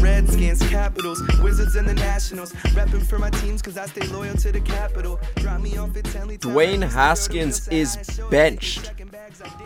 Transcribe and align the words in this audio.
Redskins, 0.00 0.68
Capitals, 0.68 1.22
Wizards, 1.42 1.76
and 1.76 1.88
the 1.88 1.94
Nationals. 1.94 2.52
Repping 2.52 3.06
for 3.06 3.18
my 3.18 3.30
teams 3.30 3.62
because 3.62 3.78
I 3.78 3.86
stay 3.86 4.06
loyal 4.08 4.36
to 4.36 4.52
the 4.52 4.60
capital. 4.60 5.18
Drop 5.36 5.62
me 5.62 5.78
off 5.78 5.96
at 5.96 6.04
Dwayne 6.04 6.82
Haskins 6.82 7.66
is 7.68 7.96
benched 8.30 8.92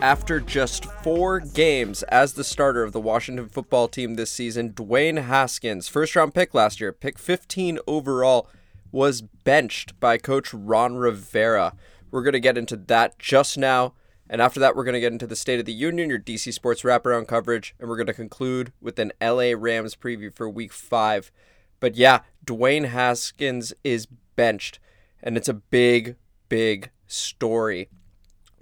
after 0.01 0.39
just 0.39 0.85
four 1.03 1.39
games 1.39 2.03
as 2.03 2.33
the 2.33 2.43
starter 2.43 2.83
of 2.83 2.93
the 2.93 2.99
Washington 2.99 3.49
football 3.49 3.87
team 3.87 4.15
this 4.15 4.31
season. 4.31 4.71
Dwayne 4.73 5.23
Haskins, 5.23 5.87
first 5.87 6.15
round 6.15 6.33
pick 6.33 6.53
last 6.53 6.79
year, 6.79 6.91
pick 6.91 7.17
15 7.17 7.79
overall, 7.87 8.49
was 8.91 9.21
benched 9.21 9.99
by 9.99 10.17
coach 10.17 10.53
Ron 10.53 10.95
Rivera. 10.95 11.73
We're 12.11 12.23
going 12.23 12.33
to 12.33 12.39
get 12.39 12.57
into 12.57 12.75
that 12.75 13.19
just 13.19 13.57
now. 13.57 13.93
And 14.29 14.41
after 14.41 14.59
that, 14.59 14.75
we're 14.75 14.83
going 14.83 14.93
to 14.93 14.99
get 14.99 15.11
into 15.11 15.27
the 15.27 15.35
State 15.35 15.59
of 15.59 15.65
the 15.65 15.73
Union, 15.73 16.09
your 16.09 16.19
DC 16.19 16.53
Sports 16.53 16.83
wraparound 16.83 17.27
coverage, 17.27 17.73
and 17.79 17.89
we're 17.89 17.97
going 17.97 18.07
to 18.07 18.13
conclude 18.13 18.71
with 18.79 18.99
an 18.99 19.11
LA 19.19 19.53
Rams 19.57 19.95
preview 19.95 20.33
for 20.33 20.47
week 20.47 20.71
five. 20.71 21.31
But 21.79 21.95
yeah, 21.95 22.21
Dwayne 22.45 22.85
Haskins 22.89 23.73
is 23.83 24.07
benched, 24.35 24.79
and 25.23 25.35
it's 25.35 25.49
a 25.49 25.53
big, 25.53 26.15
big 26.47 26.91
story. 27.07 27.89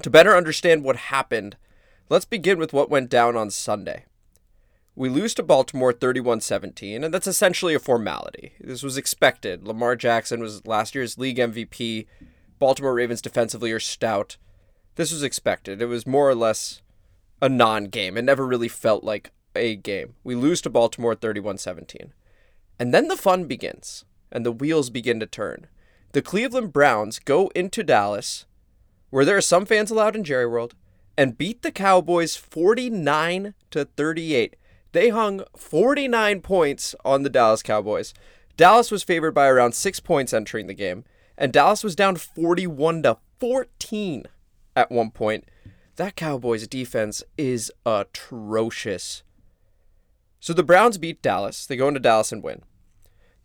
To 0.04 0.10
better 0.10 0.36
understand 0.36 0.84
what 0.84 0.96
happened, 0.96 1.58
let's 2.10 2.26
begin 2.26 2.60
with 2.60 2.74
what 2.74 2.90
went 2.90 3.10
down 3.10 3.36
on 3.36 3.50
Sunday. 3.50 4.06
We 4.95 5.09
lose 5.09 5.34
to 5.36 5.44
Baltimore 5.44 5.94
31 5.94 6.42
17, 6.42 7.04
and 7.04 7.14
that's 7.14 7.28
essentially 7.28 7.73
a 7.73 7.80
formality. 7.80 8.54
This 8.59 8.84
was 8.84 8.98
expected. 8.98 9.67
Lamar 9.67 9.95
Jackson 9.95 10.39
was 10.39 10.66
last 10.66 10.95
year's 10.95 11.17
league 11.17 11.38
MVP. 11.38 12.08
Baltimore 12.59 12.95
Ravens 12.95 13.22
defensively 13.22 13.72
are 13.72 13.80
stout. 13.80 14.38
This 14.95 15.12
was 15.12 15.22
expected. 15.22 15.81
It 15.81 15.86
was 15.86 16.08
more 16.08 16.28
or 16.28 16.36
less 16.36 16.82
a 17.42 17.50
non 17.50 17.86
game. 17.86 18.17
It 18.17 18.23
never 18.23 18.45
really 18.45 18.67
felt 18.67 19.04
like 19.04 19.32
a 19.56 19.76
game. 19.76 20.16
We 20.23 20.36
lose 20.36 20.61
to 20.61 20.70
Baltimore 20.70 21.16
31 21.16 21.59
17. 21.59 22.14
And 22.80 22.94
then 22.94 23.08
the 23.08 23.17
fun 23.17 23.45
begins, 23.45 24.06
and 24.32 24.45
the 24.45 24.52
wheels 24.52 24.89
begin 24.89 25.20
to 25.20 25.26
turn. 25.28 25.67
The 26.14 26.22
Cleveland 26.22 26.73
Browns 26.73 27.20
go 27.20 27.50
into 27.50 27.84
Dallas, 27.84 28.45
where 29.09 29.25
there 29.25 29.38
are 29.38 29.41
some 29.41 29.66
fans 29.66 29.91
allowed 29.91 30.16
in 30.16 30.23
Jerry 30.23 30.47
World, 30.47 30.75
and 31.17 31.38
beat 31.38 31.61
the 31.61 31.72
Cowboys 31.72 32.36
49 32.36 33.53
to 33.72 33.86
38. 33.86 34.55
They 34.91 35.09
hung 35.09 35.44
49 35.55 36.41
points 36.41 36.95
on 37.03 37.23
the 37.23 37.30
Dallas 37.30 37.64
Cowboys. 37.64 38.14
Dallas 38.55 38.91
was 38.91 39.03
favored 39.03 39.33
by 39.33 39.47
around 39.47 39.73
6 39.73 39.99
points 40.02 40.33
entering 40.33 40.67
the 40.67 40.73
game, 40.73 41.03
and 41.38 41.53
Dallas 41.53 41.83
was 41.83 41.95
down 41.95 42.16
41 42.16 43.03
to 43.03 43.17
14 43.39 44.25
at 44.75 44.91
one 44.91 45.11
point. 45.11 45.49
That 45.95 46.16
Cowboys 46.16 46.67
defense 46.67 47.23
is 47.38 47.71
atrocious. 47.86 49.23
So 50.39 50.53
the 50.53 50.64
Browns 50.64 50.97
beat 50.97 51.21
Dallas. 51.21 51.66
They 51.66 51.75
go 51.75 51.88
into 51.88 51.99
Dallas 51.99 52.31
and 52.31 52.44
win. 52.44 52.61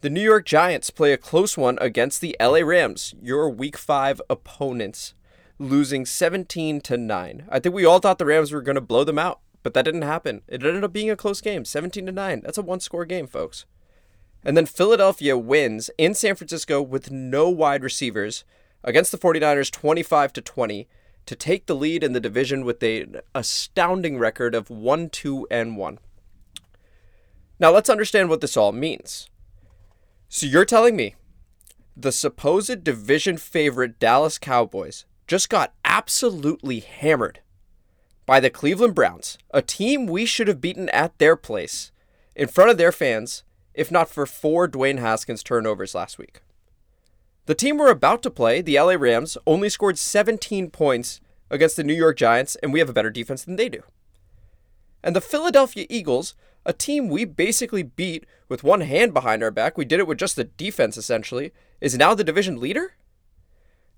The 0.03 0.11
New 0.11 0.21
York 0.21 0.45
Giants 0.45 0.91
play 0.91 1.13
a 1.13 1.19
close 1.19 1.57
one 1.57 1.79
against 1.81 2.21
the 2.21 2.37
LA 2.41 2.59
Rams, 2.59 3.15
your 3.23 3.49
week 3.49 3.79
5 3.79 4.21
opponents, 4.29 5.15
losing 5.63 6.05
17 6.05 6.81
to 6.83 6.97
9. 6.97 7.47
I 7.49 7.59
think 7.59 7.75
we 7.75 7.85
all 7.85 7.99
thought 7.99 8.19
the 8.19 8.27
Rams 8.27 8.53
were 8.53 8.63
going 8.63 8.75
to 8.75 8.81
blow 8.81 9.05
them 9.05 9.19
out, 9.19 9.41
but 9.63 9.75
that 9.75 9.85
didn't 9.85 10.03
happen. 10.03 10.43
It 10.49 10.65
ended 10.65 10.85
up 10.85 10.93
being 10.93 11.11
a 11.11 11.17
close 11.17 11.41
game, 11.41 11.65
17 11.65 12.07
to 12.07 12.13
9. 12.13 12.41
That's 12.41 12.59
a 12.59 12.63
one-score 12.63 13.05
game, 13.05 13.27
folks. 13.27 13.65
And 14.45 14.57
then 14.57 14.67
Philadelphia 14.67 15.39
wins 15.39 15.91
in 15.97 16.15
San 16.15 16.35
Francisco 16.35 16.83
with 16.83 17.11
no 17.11 17.49
wide 17.49 17.85
receivers 17.85 18.45
against 18.83 19.13
the 19.13 19.19
49ers 19.19 19.71
25 19.71 20.33
to 20.33 20.41
20 20.41 20.89
to 21.27 21.37
take 21.37 21.67
the 21.67 21.77
lead 21.77 22.03
in 22.03 22.13
the 22.13 22.21
division 22.21 22.65
with 22.65 22.83
an 22.83 23.21
astounding 23.35 24.19
record 24.19 24.55
of 24.55 24.71
1 24.71 25.11
2 25.11 25.47
and 25.51 25.77
1. 25.77 25.99
Now 27.61 27.71
let's 27.71 27.91
understand 27.91 28.29
what 28.29 28.41
this 28.41 28.57
all 28.57 28.73
means. 28.73 29.31
So 30.29 30.47
you're 30.47 30.65
telling 30.65 30.97
me 30.97 31.15
the 31.97 32.11
supposed 32.11 32.83
division 32.83 33.37
favorite 33.37 34.01
Dallas 34.01 34.39
Cowboys 34.39 35.05
just 35.33 35.49
got 35.49 35.73
absolutely 35.83 36.81
hammered 36.81 37.41
by 38.27 38.39
the 38.39 38.51
Cleveland 38.51 38.95
Browns, 38.95 39.39
a 39.51 39.63
team 39.63 40.05
we 40.05 40.27
should 40.27 40.47
have 40.47 40.61
beaten 40.61 40.91
at 40.91 41.17
their 41.17 41.37
place, 41.37 41.91
in 42.37 42.49
front 42.49 42.71
of 42.71 42.77
their 42.77 42.93
fans, 42.93 43.43
if 43.73 43.91
not 43.91 44.11
for 44.11 44.27
four 44.27 44.69
Dwayne 44.69 44.99
Haskins 44.99 45.43
turnovers 45.43 45.95
last 45.95 46.19
week. 46.19 46.43
The 47.47 47.55
team 47.55 47.79
we're 47.79 47.91
about 47.91 48.23
to 48.25 48.31
play, 48.31 48.61
the 48.61 48.79
LA 48.79 48.93
Rams, 48.93 49.39
only 49.47 49.71
scored 49.71 49.97
17 49.97 50.69
points 50.69 51.23
against 51.51 51.77
the 51.77 51.85
New 51.85 51.95
York 51.95 52.19
Giants, 52.19 52.57
and 52.57 52.71
we 52.71 52.81
have 52.81 52.91
a 52.91 52.93
better 52.93 53.09
defense 53.09 53.43
than 53.43 53.57
they 53.57 53.71
do. 53.71 53.81
And 55.03 55.17
the 55.17 55.23
Philadelphia 55.23 55.87
Eagles, 55.89 56.35
a 56.67 56.75
team 56.75 57.09
we 57.09 57.25
basically 57.25 57.83
beat 57.83 58.27
with 58.51 58.63
one 58.63 58.83
hand 58.83 59.15
behind 59.15 59.43
our 59.43 59.51
back, 59.51 59.79
we 59.79 59.87
did 59.87 59.99
it 59.99 60.07
with 60.07 60.19
just 60.19 60.37
the 60.37 60.45
defense 60.45 60.99
essentially, 60.99 61.53
is 61.81 61.97
now 61.97 62.15
the 62.15 62.23
division 62.23 62.61
leader? 62.61 62.97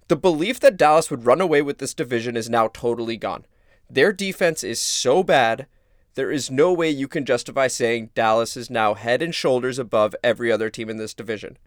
The 0.08 0.16
belief 0.16 0.60
that 0.60 0.76
Dallas 0.76 1.10
would 1.10 1.24
run 1.24 1.40
away 1.40 1.62
with 1.62 1.78
this 1.78 1.94
division 1.94 2.36
is 2.36 2.50
now 2.50 2.68
totally 2.68 3.16
gone. 3.16 3.46
Their 3.88 4.12
defense 4.12 4.62
is 4.62 4.80
so 4.80 5.22
bad, 5.22 5.66
there 6.14 6.30
is 6.30 6.50
no 6.50 6.72
way 6.72 6.90
you 6.90 7.08
can 7.08 7.24
justify 7.24 7.66
saying 7.66 8.10
Dallas 8.14 8.56
is 8.56 8.70
now 8.70 8.94
head 8.94 9.20
and 9.20 9.34
shoulders 9.34 9.78
above 9.78 10.14
every 10.22 10.52
other 10.52 10.70
team 10.70 10.88
in 10.88 10.96
this 10.96 11.14
division. 11.14 11.58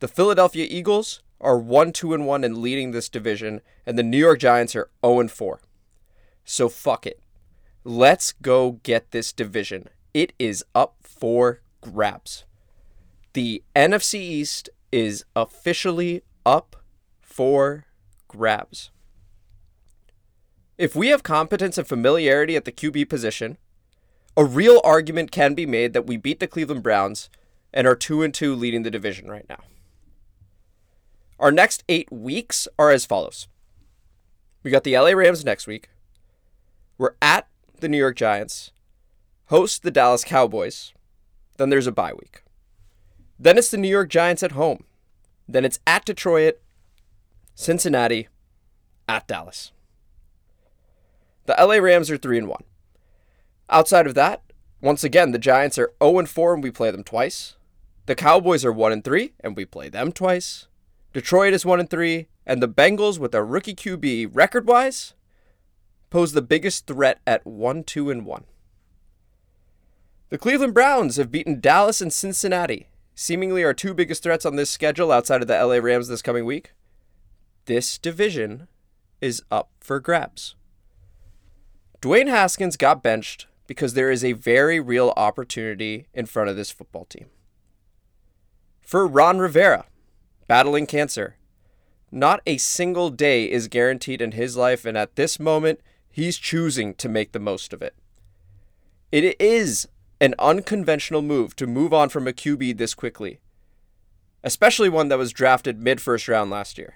The 0.00 0.08
Philadelphia 0.08 0.66
Eagles 0.68 1.22
are 1.40 1.58
1 1.58 1.92
2 1.92 2.14
and 2.14 2.26
1 2.26 2.44
and 2.44 2.58
leading 2.58 2.90
this 2.90 3.08
division, 3.08 3.60
and 3.86 3.98
the 3.98 4.02
New 4.02 4.18
York 4.18 4.40
Giants 4.40 4.76
are 4.76 4.90
0 5.04 5.20
and 5.20 5.30
4. 5.30 5.60
So 6.44 6.68
fuck 6.68 7.06
it. 7.06 7.20
Let's 7.84 8.32
go 8.32 8.72
get 8.82 9.10
this 9.10 9.32
division. 9.32 9.88
It 10.12 10.32
is 10.38 10.64
up 10.74 10.96
for 11.02 11.60
grabs. 11.80 12.44
The 13.32 13.62
NFC 13.74 14.14
East 14.14 14.68
is 14.92 15.24
officially 15.34 16.22
up 16.44 16.76
for 17.38 17.84
grabs. 18.26 18.90
If 20.76 20.96
we 20.96 21.06
have 21.10 21.22
competence 21.22 21.78
and 21.78 21.86
familiarity 21.86 22.56
at 22.56 22.64
the 22.64 22.72
QB 22.72 23.08
position, 23.08 23.58
a 24.36 24.44
real 24.44 24.80
argument 24.82 25.30
can 25.30 25.54
be 25.54 25.64
made 25.64 25.92
that 25.92 26.04
we 26.04 26.16
beat 26.16 26.40
the 26.40 26.48
Cleveland 26.48 26.82
Browns 26.82 27.30
and 27.72 27.86
are 27.86 27.94
2 27.94 28.24
and 28.24 28.34
2 28.34 28.56
leading 28.56 28.82
the 28.82 28.90
division 28.90 29.30
right 29.30 29.48
now. 29.48 29.60
Our 31.38 31.52
next 31.52 31.84
8 31.88 32.10
weeks 32.10 32.66
are 32.76 32.90
as 32.90 33.06
follows. 33.06 33.46
We 34.64 34.72
got 34.72 34.82
the 34.82 34.98
LA 34.98 35.10
Rams 35.10 35.44
next 35.44 35.68
week. 35.68 35.90
We're 36.98 37.14
at 37.22 37.46
the 37.78 37.88
New 37.88 37.98
York 37.98 38.16
Giants, 38.16 38.72
host 39.44 39.84
the 39.84 39.92
Dallas 39.92 40.24
Cowboys. 40.24 40.92
Then 41.56 41.70
there's 41.70 41.86
a 41.86 41.92
bye 41.92 42.14
week. 42.14 42.42
Then 43.38 43.56
it's 43.56 43.70
the 43.70 43.76
New 43.76 43.86
York 43.86 44.08
Giants 44.08 44.42
at 44.42 44.58
home. 44.58 44.82
Then 45.46 45.64
it's 45.64 45.78
at 45.86 46.04
Detroit, 46.04 46.60
Cincinnati, 47.60 48.28
at 49.08 49.26
Dallas. 49.26 49.72
The 51.46 51.56
LA 51.58 51.78
Rams 51.78 52.08
are 52.08 52.16
3 52.16 52.38
and 52.38 52.48
1. 52.48 52.62
Outside 53.68 54.06
of 54.06 54.14
that, 54.14 54.42
once 54.80 55.02
again, 55.02 55.32
the 55.32 55.40
Giants 55.40 55.76
are 55.76 55.92
0 56.00 56.20
and 56.20 56.28
4 56.28 56.54
and 56.54 56.62
we 56.62 56.70
play 56.70 56.92
them 56.92 57.02
twice. 57.02 57.56
The 58.06 58.14
Cowboys 58.14 58.64
are 58.64 58.72
1 58.72 58.92
and 58.92 59.02
3 59.02 59.32
and 59.40 59.56
we 59.56 59.64
play 59.64 59.88
them 59.88 60.12
twice. 60.12 60.68
Detroit 61.12 61.52
is 61.52 61.66
1 61.66 61.80
and 61.80 61.90
3 61.90 62.28
and 62.46 62.62
the 62.62 62.68
Bengals 62.68 63.18
with 63.18 63.34
a 63.34 63.42
rookie 63.42 63.74
QB 63.74 64.30
record-wise 64.32 65.14
pose 66.10 66.34
the 66.34 66.42
biggest 66.42 66.86
threat 66.86 67.18
at 67.26 67.44
1 67.44 67.82
2 67.82 68.08
and 68.08 68.24
1. 68.24 68.44
The 70.28 70.38
Cleveland 70.38 70.74
Browns 70.74 71.16
have 71.16 71.32
beaten 71.32 71.58
Dallas 71.58 72.00
and 72.00 72.12
Cincinnati, 72.12 72.86
seemingly 73.16 73.64
our 73.64 73.74
two 73.74 73.94
biggest 73.94 74.22
threats 74.22 74.46
on 74.46 74.54
this 74.54 74.70
schedule 74.70 75.10
outside 75.10 75.42
of 75.42 75.48
the 75.48 75.60
LA 75.60 75.78
Rams 75.78 76.06
this 76.06 76.22
coming 76.22 76.44
week. 76.44 76.72
This 77.68 77.98
division 77.98 78.66
is 79.20 79.42
up 79.50 79.68
for 79.78 80.00
grabs. 80.00 80.56
Dwayne 82.00 82.28
Haskins 82.30 82.78
got 82.78 83.02
benched 83.02 83.46
because 83.66 83.92
there 83.92 84.10
is 84.10 84.24
a 84.24 84.32
very 84.32 84.80
real 84.80 85.12
opportunity 85.18 86.06
in 86.14 86.24
front 86.24 86.48
of 86.48 86.56
this 86.56 86.70
football 86.70 87.04
team. 87.04 87.26
For 88.80 89.06
Ron 89.06 89.38
Rivera, 89.38 89.84
battling 90.46 90.86
cancer, 90.86 91.36
not 92.10 92.40
a 92.46 92.56
single 92.56 93.10
day 93.10 93.44
is 93.44 93.68
guaranteed 93.68 94.22
in 94.22 94.32
his 94.32 94.56
life, 94.56 94.86
and 94.86 94.96
at 94.96 95.16
this 95.16 95.38
moment, 95.38 95.80
he's 96.10 96.38
choosing 96.38 96.94
to 96.94 97.06
make 97.06 97.32
the 97.32 97.38
most 97.38 97.74
of 97.74 97.82
it. 97.82 97.94
It 99.12 99.38
is 99.38 99.86
an 100.22 100.34
unconventional 100.38 101.20
move 101.20 101.54
to 101.56 101.66
move 101.66 101.92
on 101.92 102.08
from 102.08 102.26
a 102.26 102.32
QB 102.32 102.78
this 102.78 102.94
quickly, 102.94 103.40
especially 104.42 104.88
one 104.88 105.08
that 105.08 105.18
was 105.18 105.34
drafted 105.34 105.78
mid 105.82 106.00
first 106.00 106.28
round 106.28 106.50
last 106.50 106.78
year. 106.78 106.94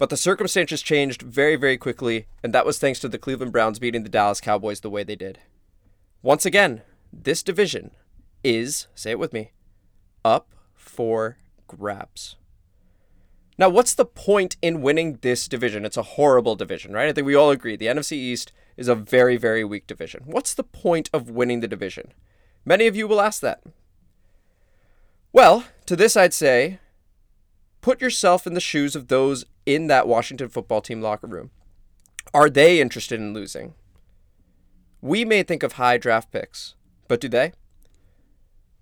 But 0.00 0.08
the 0.08 0.16
circumstances 0.16 0.80
changed 0.80 1.20
very, 1.20 1.56
very 1.56 1.76
quickly, 1.76 2.26
and 2.42 2.54
that 2.54 2.64
was 2.64 2.78
thanks 2.78 3.00
to 3.00 3.08
the 3.08 3.18
Cleveland 3.18 3.52
Browns 3.52 3.78
beating 3.78 4.02
the 4.02 4.08
Dallas 4.08 4.40
Cowboys 4.40 4.80
the 4.80 4.88
way 4.88 5.04
they 5.04 5.14
did. 5.14 5.40
Once 6.22 6.46
again, 6.46 6.80
this 7.12 7.42
division 7.42 7.90
is, 8.42 8.86
say 8.94 9.10
it 9.10 9.18
with 9.18 9.34
me, 9.34 9.52
up 10.24 10.54
for 10.74 11.36
grabs. 11.66 12.36
Now, 13.58 13.68
what's 13.68 13.92
the 13.92 14.06
point 14.06 14.56
in 14.62 14.80
winning 14.80 15.18
this 15.20 15.46
division? 15.46 15.84
It's 15.84 15.98
a 15.98 16.02
horrible 16.02 16.56
division, 16.56 16.94
right? 16.94 17.10
I 17.10 17.12
think 17.12 17.26
we 17.26 17.34
all 17.34 17.50
agree. 17.50 17.76
The 17.76 17.88
NFC 17.88 18.12
East 18.12 18.52
is 18.78 18.88
a 18.88 18.94
very, 18.94 19.36
very 19.36 19.64
weak 19.64 19.86
division. 19.86 20.22
What's 20.24 20.54
the 20.54 20.64
point 20.64 21.10
of 21.12 21.28
winning 21.28 21.60
the 21.60 21.68
division? 21.68 22.14
Many 22.64 22.86
of 22.86 22.96
you 22.96 23.06
will 23.06 23.20
ask 23.20 23.42
that. 23.42 23.62
Well, 25.30 25.64
to 25.84 25.94
this 25.94 26.16
I'd 26.16 26.32
say 26.32 26.78
put 27.82 28.00
yourself 28.00 28.46
in 28.46 28.54
the 28.54 28.60
shoes 28.60 28.96
of 28.96 29.08
those 29.08 29.44
in 29.74 29.86
that 29.86 30.08
Washington 30.08 30.48
football 30.48 30.80
team 30.80 31.00
locker 31.00 31.26
room. 31.26 31.50
Are 32.32 32.50
they 32.50 32.80
interested 32.80 33.20
in 33.20 33.34
losing? 33.34 33.74
We 35.00 35.24
may 35.24 35.42
think 35.42 35.62
of 35.62 35.72
high 35.72 35.98
draft 35.98 36.30
picks, 36.30 36.74
but 37.08 37.20
do 37.20 37.28
they? 37.28 37.52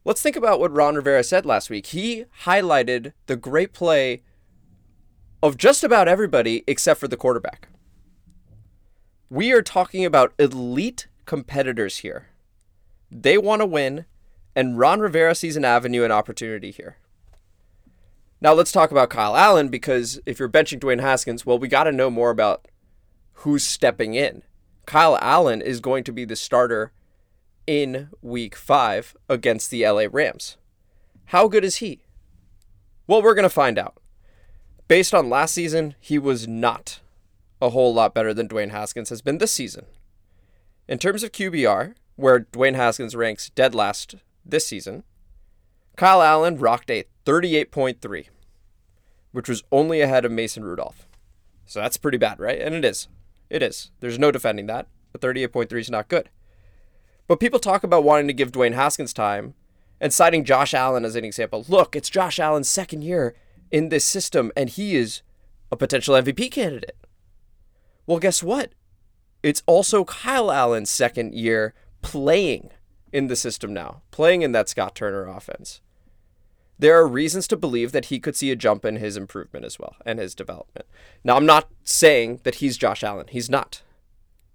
Let's 0.04 0.22
think 0.22 0.36
about 0.36 0.58
what 0.58 0.72
Ron 0.72 0.94
Rivera 0.94 1.22
said 1.22 1.44
last 1.44 1.70
week. 1.70 1.86
He 1.86 2.24
highlighted 2.44 3.12
the 3.26 3.36
great 3.36 3.72
play 3.72 4.22
of 5.42 5.56
just 5.56 5.84
about 5.84 6.08
everybody 6.08 6.64
except 6.66 6.98
for 6.98 7.08
the 7.08 7.16
quarterback. 7.16 7.68
We 9.30 9.52
are 9.52 9.62
talking 9.62 10.04
about 10.04 10.32
elite 10.38 11.06
competitors 11.26 11.98
here. 11.98 12.28
They 13.10 13.36
want 13.38 13.60
to 13.60 13.66
win, 13.66 14.06
and 14.56 14.78
Ron 14.78 15.00
Rivera 15.00 15.34
sees 15.34 15.56
an 15.56 15.64
avenue 15.64 16.02
and 16.02 16.12
opportunity 16.12 16.70
here. 16.70 16.96
Now 18.40 18.52
let's 18.52 18.72
talk 18.72 18.90
about 18.90 19.10
Kyle 19.10 19.36
Allen 19.36 19.68
because 19.68 20.20
if 20.24 20.38
you're 20.38 20.48
benching 20.48 20.78
Dwayne 20.78 21.00
Haskins, 21.00 21.44
well, 21.44 21.58
we 21.58 21.66
got 21.66 21.84
to 21.84 21.92
know 21.92 22.10
more 22.10 22.30
about 22.30 22.68
who's 23.34 23.64
stepping 23.64 24.14
in. 24.14 24.42
Kyle 24.86 25.18
Allen 25.20 25.60
is 25.60 25.80
going 25.80 26.04
to 26.04 26.12
be 26.12 26.24
the 26.24 26.36
starter 26.36 26.92
in 27.66 28.08
week 28.22 28.54
five 28.54 29.16
against 29.28 29.70
the 29.70 29.86
LA 29.86 30.04
Rams. 30.10 30.56
How 31.26 31.48
good 31.48 31.64
is 31.64 31.76
he? 31.76 32.04
Well, 33.06 33.22
we're 33.22 33.34
going 33.34 33.42
to 33.42 33.50
find 33.50 33.78
out. 33.78 33.98
Based 34.86 35.12
on 35.12 35.28
last 35.28 35.52
season, 35.52 35.94
he 36.00 36.18
was 36.18 36.48
not 36.48 37.00
a 37.60 37.70
whole 37.70 37.92
lot 37.92 38.14
better 38.14 38.32
than 38.32 38.48
Dwayne 38.48 38.70
Haskins 38.70 39.10
has 39.10 39.20
been 39.20 39.38
this 39.38 39.52
season. 39.52 39.84
In 40.86 40.98
terms 40.98 41.22
of 41.22 41.32
QBR, 41.32 41.94
where 42.16 42.40
Dwayne 42.40 42.76
Haskins 42.76 43.14
ranks 43.14 43.50
dead 43.50 43.74
last 43.74 44.14
this 44.44 44.66
season, 44.66 45.02
Kyle 45.96 46.22
Allen 46.22 46.56
rocked 46.56 46.90
a 46.90 47.04
38.3, 47.28 48.28
which 49.32 49.50
was 49.50 49.62
only 49.70 50.00
ahead 50.00 50.24
of 50.24 50.32
Mason 50.32 50.64
Rudolph. 50.64 51.06
So 51.66 51.78
that's 51.78 51.98
pretty 51.98 52.16
bad, 52.16 52.40
right? 52.40 52.58
And 52.58 52.74
it 52.74 52.86
is. 52.86 53.06
It 53.50 53.62
is. 53.62 53.90
There's 54.00 54.18
no 54.18 54.30
defending 54.30 54.66
that. 54.68 54.86
But 55.12 55.20
38.3 55.20 55.78
is 55.78 55.90
not 55.90 56.08
good. 56.08 56.30
But 57.26 57.38
people 57.38 57.58
talk 57.58 57.84
about 57.84 58.02
wanting 58.02 58.28
to 58.28 58.32
give 58.32 58.50
Dwayne 58.50 58.72
Haskins 58.72 59.12
time 59.12 59.52
and 60.00 60.10
citing 60.10 60.42
Josh 60.42 60.72
Allen 60.72 61.04
as 61.04 61.16
an 61.16 61.24
example. 61.24 61.66
Look, 61.68 61.94
it's 61.94 62.08
Josh 62.08 62.38
Allen's 62.38 62.68
second 62.68 63.02
year 63.02 63.34
in 63.70 63.90
this 63.90 64.06
system, 64.06 64.50
and 64.56 64.70
he 64.70 64.96
is 64.96 65.20
a 65.70 65.76
potential 65.76 66.14
MVP 66.14 66.50
candidate. 66.50 66.96
Well, 68.06 68.20
guess 68.20 68.42
what? 68.42 68.72
It's 69.42 69.62
also 69.66 70.04
Kyle 70.04 70.50
Allen's 70.50 70.88
second 70.88 71.34
year 71.34 71.74
playing 72.00 72.70
in 73.12 73.26
the 73.26 73.36
system 73.36 73.74
now, 73.74 74.00
playing 74.10 74.40
in 74.40 74.52
that 74.52 74.70
Scott 74.70 74.94
Turner 74.94 75.26
offense. 75.26 75.82
There 76.78 76.96
are 76.96 77.08
reasons 77.08 77.48
to 77.48 77.56
believe 77.56 77.92
that 77.92 78.06
he 78.06 78.20
could 78.20 78.36
see 78.36 78.50
a 78.50 78.56
jump 78.56 78.84
in 78.84 78.96
his 78.96 79.16
improvement 79.16 79.64
as 79.64 79.78
well 79.78 79.96
and 80.06 80.18
his 80.18 80.34
development. 80.34 80.86
Now, 81.24 81.36
I'm 81.36 81.46
not 81.46 81.68
saying 81.82 82.40
that 82.44 82.56
he's 82.56 82.76
Josh 82.76 83.02
Allen. 83.02 83.26
He's 83.30 83.50
not. 83.50 83.82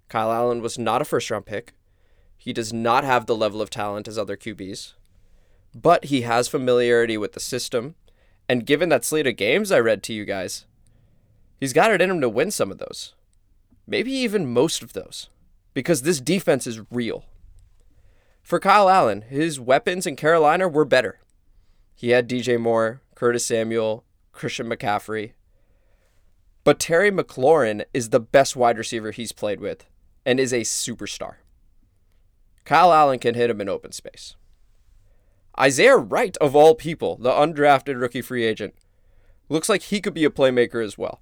Kyle 0.08 0.32
Allen 0.32 0.62
was 0.62 0.78
not 0.78 1.02
a 1.02 1.04
first 1.04 1.30
round 1.30 1.46
pick. 1.46 1.74
He 2.36 2.52
does 2.52 2.72
not 2.72 3.04
have 3.04 3.26
the 3.26 3.36
level 3.36 3.60
of 3.60 3.70
talent 3.70 4.08
as 4.08 4.18
other 4.18 4.36
QBs, 4.36 4.94
but 5.74 6.06
he 6.06 6.22
has 6.22 6.48
familiarity 6.48 7.16
with 7.16 7.32
the 7.32 7.40
system 7.40 7.94
and 8.48 8.66
given 8.66 8.88
that 8.90 9.04
slate 9.04 9.26
of 9.26 9.36
games 9.36 9.72
I 9.72 9.80
read 9.80 10.02
to 10.04 10.12
you 10.12 10.24
guys, 10.24 10.66
he's 11.58 11.72
got 11.72 11.90
it 11.90 12.00
in 12.00 12.10
him 12.10 12.20
to 12.20 12.28
win 12.28 12.50
some 12.50 12.70
of 12.70 12.78
those. 12.78 13.14
Maybe 13.86 14.12
even 14.12 14.52
most 14.52 14.82
of 14.82 14.92
those. 14.92 15.28
Because 15.72 16.02
this 16.02 16.20
defense 16.20 16.66
is 16.66 16.80
real. 16.90 17.24
For 18.42 18.60
Kyle 18.60 18.88
Allen, 18.88 19.22
his 19.22 19.58
weapons 19.58 20.06
in 20.06 20.16
Carolina 20.16 20.68
were 20.68 20.84
better. 20.84 21.18
He 21.94 22.10
had 22.10 22.28
DJ 22.28 22.60
Moore, 22.60 23.00
Curtis 23.14 23.46
Samuel, 23.46 24.04
Christian 24.32 24.68
McCaffrey. 24.68 25.32
But 26.64 26.80
Terry 26.80 27.10
McLaurin 27.10 27.84
is 27.92 28.10
the 28.10 28.20
best 28.20 28.56
wide 28.56 28.78
receiver 28.78 29.10
he's 29.10 29.32
played 29.32 29.60
with 29.60 29.86
and 30.24 30.40
is 30.40 30.52
a 30.52 30.60
superstar. 30.60 31.36
Kyle 32.64 32.92
Allen 32.92 33.18
can 33.18 33.34
hit 33.34 33.50
him 33.50 33.60
in 33.60 33.68
open 33.68 33.92
space. 33.92 34.36
Isaiah 35.58 35.96
Wright, 35.96 36.36
of 36.38 36.56
all 36.56 36.74
people, 36.74 37.16
the 37.16 37.30
undrafted 37.30 38.00
rookie 38.00 38.22
free 38.22 38.44
agent, 38.44 38.74
looks 39.48 39.68
like 39.68 39.82
he 39.82 40.00
could 40.00 40.14
be 40.14 40.24
a 40.24 40.30
playmaker 40.30 40.84
as 40.84 40.98
well. 40.98 41.20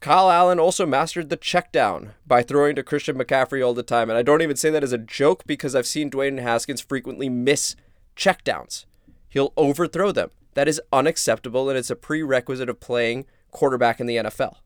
Kyle 0.00 0.30
Allen 0.30 0.60
also 0.60 0.84
mastered 0.84 1.30
the 1.30 1.36
check 1.36 1.72
down 1.72 2.10
by 2.26 2.42
throwing 2.42 2.76
to 2.76 2.82
Christian 2.82 3.16
McCaffrey 3.16 3.64
all 3.64 3.72
the 3.72 3.82
time. 3.82 4.10
And 4.10 4.18
I 4.18 4.22
don't 4.22 4.42
even 4.42 4.56
say 4.56 4.68
that 4.70 4.84
as 4.84 4.92
a 4.92 4.98
joke 4.98 5.44
because 5.46 5.74
I've 5.74 5.86
seen 5.86 6.10
Dwayne 6.10 6.40
Haskins 6.40 6.82
frequently 6.82 7.28
miss 7.30 7.76
check 8.14 8.44
downs. 8.44 8.84
He'll 9.28 9.52
overthrow 9.56 10.12
them. 10.12 10.30
That 10.54 10.68
is 10.68 10.80
unacceptable 10.92 11.68
and 11.68 11.78
it's 11.78 11.90
a 11.90 11.96
prerequisite 11.96 12.68
of 12.68 12.80
playing 12.80 13.26
quarterback 13.50 14.00
in 14.00 14.06
the 14.06 14.16
NFL. 14.16 14.56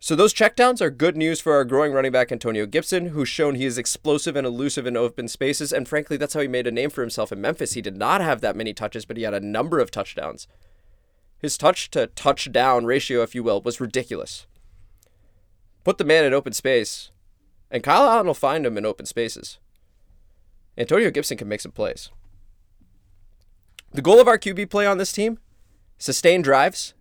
So 0.00 0.14
those 0.14 0.32
checkdowns 0.32 0.80
are 0.80 0.90
good 0.90 1.16
news 1.16 1.40
for 1.40 1.54
our 1.54 1.64
growing 1.64 1.92
running 1.92 2.12
back 2.12 2.30
Antonio 2.30 2.66
Gibson, 2.66 3.06
who's 3.06 3.28
shown 3.28 3.56
he 3.56 3.64
is 3.64 3.76
explosive 3.76 4.36
and 4.36 4.46
elusive 4.46 4.86
in 4.86 4.96
open 4.96 5.26
spaces, 5.26 5.72
and 5.72 5.88
frankly, 5.88 6.16
that's 6.16 6.34
how 6.34 6.40
he 6.40 6.46
made 6.46 6.68
a 6.68 6.70
name 6.70 6.88
for 6.88 7.00
himself 7.00 7.32
in 7.32 7.40
Memphis. 7.40 7.72
He 7.72 7.82
did 7.82 7.96
not 7.96 8.20
have 8.20 8.40
that 8.40 8.54
many 8.54 8.72
touches, 8.72 9.04
but 9.04 9.16
he 9.16 9.24
had 9.24 9.34
a 9.34 9.40
number 9.40 9.80
of 9.80 9.90
touchdowns. 9.90 10.46
His 11.40 11.58
touch 11.58 11.90
to 11.90 12.06
touchdown 12.06 12.84
ratio, 12.84 13.22
if 13.22 13.34
you 13.34 13.42
will, 13.42 13.60
was 13.60 13.80
ridiculous. 13.80 14.46
Put 15.82 15.98
the 15.98 16.04
man 16.04 16.24
in 16.24 16.32
open 16.32 16.52
space, 16.52 17.10
and 17.68 17.82
Kyle 17.82 18.08
Allen 18.08 18.28
will 18.28 18.34
find 18.34 18.64
him 18.64 18.78
in 18.78 18.86
open 18.86 19.04
spaces. 19.04 19.58
Antonio 20.76 21.10
Gibson 21.10 21.36
can 21.36 21.48
make 21.48 21.60
some 21.60 21.72
plays. 21.72 22.10
The 23.92 24.02
goal 24.02 24.20
of 24.20 24.28
our 24.28 24.38
QB 24.38 24.70
play 24.70 24.86
on 24.86 24.98
this 24.98 25.12
team 25.12 25.38
sustain 25.98 26.42
drives 26.42 26.94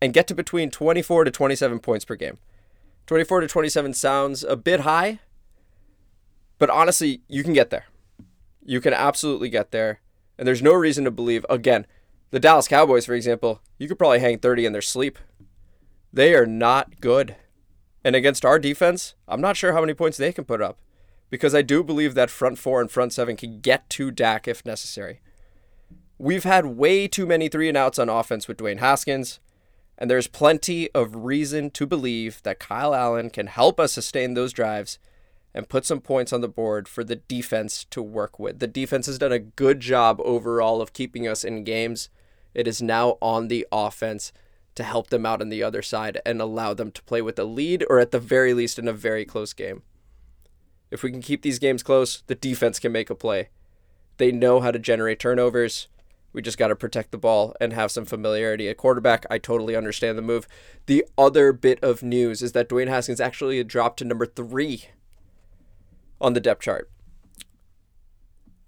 and 0.00 0.14
get 0.14 0.26
to 0.28 0.34
between 0.34 0.70
24 0.70 1.24
to 1.24 1.30
27 1.30 1.78
points 1.78 2.04
per 2.04 2.16
game. 2.16 2.38
24 3.06 3.42
to 3.42 3.48
27 3.48 3.94
sounds 3.94 4.42
a 4.42 4.56
bit 4.56 4.80
high, 4.80 5.20
but 6.58 6.70
honestly, 6.70 7.20
you 7.28 7.42
can 7.42 7.52
get 7.52 7.70
there. 7.70 7.86
You 8.64 8.80
can 8.80 8.94
absolutely 8.94 9.48
get 9.48 9.72
there. 9.72 10.00
And 10.38 10.46
there's 10.46 10.62
no 10.62 10.72
reason 10.72 11.04
to 11.04 11.10
believe, 11.10 11.44
again, 11.50 11.86
the 12.30 12.40
Dallas 12.40 12.68
Cowboys, 12.68 13.04
for 13.04 13.14
example, 13.14 13.60
you 13.78 13.86
could 13.86 13.98
probably 13.98 14.20
hang 14.20 14.38
30 14.38 14.66
in 14.66 14.72
their 14.72 14.80
sleep. 14.80 15.18
They 16.12 16.34
are 16.34 16.46
not 16.46 17.00
good. 17.00 17.36
And 18.04 18.16
against 18.16 18.44
our 18.44 18.58
defense, 18.58 19.14
I'm 19.28 19.40
not 19.40 19.56
sure 19.56 19.72
how 19.72 19.80
many 19.80 19.94
points 19.94 20.16
they 20.16 20.32
can 20.32 20.44
put 20.44 20.62
up 20.62 20.78
because 21.30 21.54
I 21.54 21.62
do 21.62 21.82
believe 21.82 22.14
that 22.14 22.30
front 22.30 22.58
four 22.58 22.80
and 22.80 22.90
front 22.90 23.12
seven 23.12 23.36
can 23.36 23.60
get 23.60 23.88
to 23.90 24.10
Dak 24.10 24.48
if 24.48 24.64
necessary. 24.64 25.20
We've 26.22 26.44
had 26.44 26.66
way 26.66 27.08
too 27.08 27.26
many 27.26 27.48
three 27.48 27.66
and 27.66 27.76
outs 27.76 27.98
on 27.98 28.08
offense 28.08 28.46
with 28.46 28.58
Dwayne 28.58 28.78
Haskins. 28.78 29.40
And 29.98 30.08
there's 30.08 30.28
plenty 30.28 30.88
of 30.92 31.16
reason 31.16 31.68
to 31.70 31.84
believe 31.84 32.40
that 32.44 32.60
Kyle 32.60 32.94
Allen 32.94 33.28
can 33.28 33.48
help 33.48 33.80
us 33.80 33.92
sustain 33.92 34.34
those 34.34 34.52
drives 34.52 35.00
and 35.52 35.68
put 35.68 35.84
some 35.84 36.00
points 36.00 36.32
on 36.32 36.40
the 36.40 36.46
board 36.46 36.86
for 36.86 37.02
the 37.02 37.16
defense 37.16 37.84
to 37.90 38.00
work 38.00 38.38
with. 38.38 38.60
The 38.60 38.68
defense 38.68 39.06
has 39.06 39.18
done 39.18 39.32
a 39.32 39.40
good 39.40 39.80
job 39.80 40.20
overall 40.22 40.80
of 40.80 40.92
keeping 40.92 41.26
us 41.26 41.42
in 41.42 41.64
games. 41.64 42.08
It 42.54 42.68
is 42.68 42.80
now 42.80 43.18
on 43.20 43.48
the 43.48 43.66
offense 43.72 44.32
to 44.76 44.84
help 44.84 45.10
them 45.10 45.26
out 45.26 45.42
on 45.42 45.48
the 45.48 45.64
other 45.64 45.82
side 45.82 46.20
and 46.24 46.40
allow 46.40 46.72
them 46.72 46.92
to 46.92 47.02
play 47.02 47.20
with 47.20 47.36
a 47.36 47.44
lead 47.44 47.84
or 47.90 47.98
at 47.98 48.12
the 48.12 48.20
very 48.20 48.54
least 48.54 48.78
in 48.78 48.86
a 48.86 48.92
very 48.92 49.24
close 49.24 49.52
game. 49.52 49.82
If 50.88 51.02
we 51.02 51.10
can 51.10 51.20
keep 51.20 51.42
these 51.42 51.58
games 51.58 51.82
close, 51.82 52.22
the 52.28 52.36
defense 52.36 52.78
can 52.78 52.92
make 52.92 53.10
a 53.10 53.16
play. 53.16 53.48
They 54.18 54.30
know 54.30 54.60
how 54.60 54.70
to 54.70 54.78
generate 54.78 55.18
turnovers. 55.18 55.88
We 56.32 56.40
just 56.40 56.58
got 56.58 56.68
to 56.68 56.76
protect 56.76 57.10
the 57.10 57.18
ball 57.18 57.54
and 57.60 57.72
have 57.72 57.90
some 57.90 58.04
familiarity 58.04 58.68
at 58.68 58.78
quarterback. 58.78 59.26
I 59.30 59.38
totally 59.38 59.76
understand 59.76 60.16
the 60.16 60.22
move. 60.22 60.48
The 60.86 61.04
other 61.18 61.52
bit 61.52 61.82
of 61.82 62.02
news 62.02 62.42
is 62.42 62.52
that 62.52 62.68
Dwayne 62.68 62.88
Haskins 62.88 63.20
actually 63.20 63.62
dropped 63.64 63.98
to 63.98 64.04
number 64.04 64.24
three 64.24 64.86
on 66.20 66.32
the 66.32 66.40
depth 66.40 66.62
chart. 66.62 66.90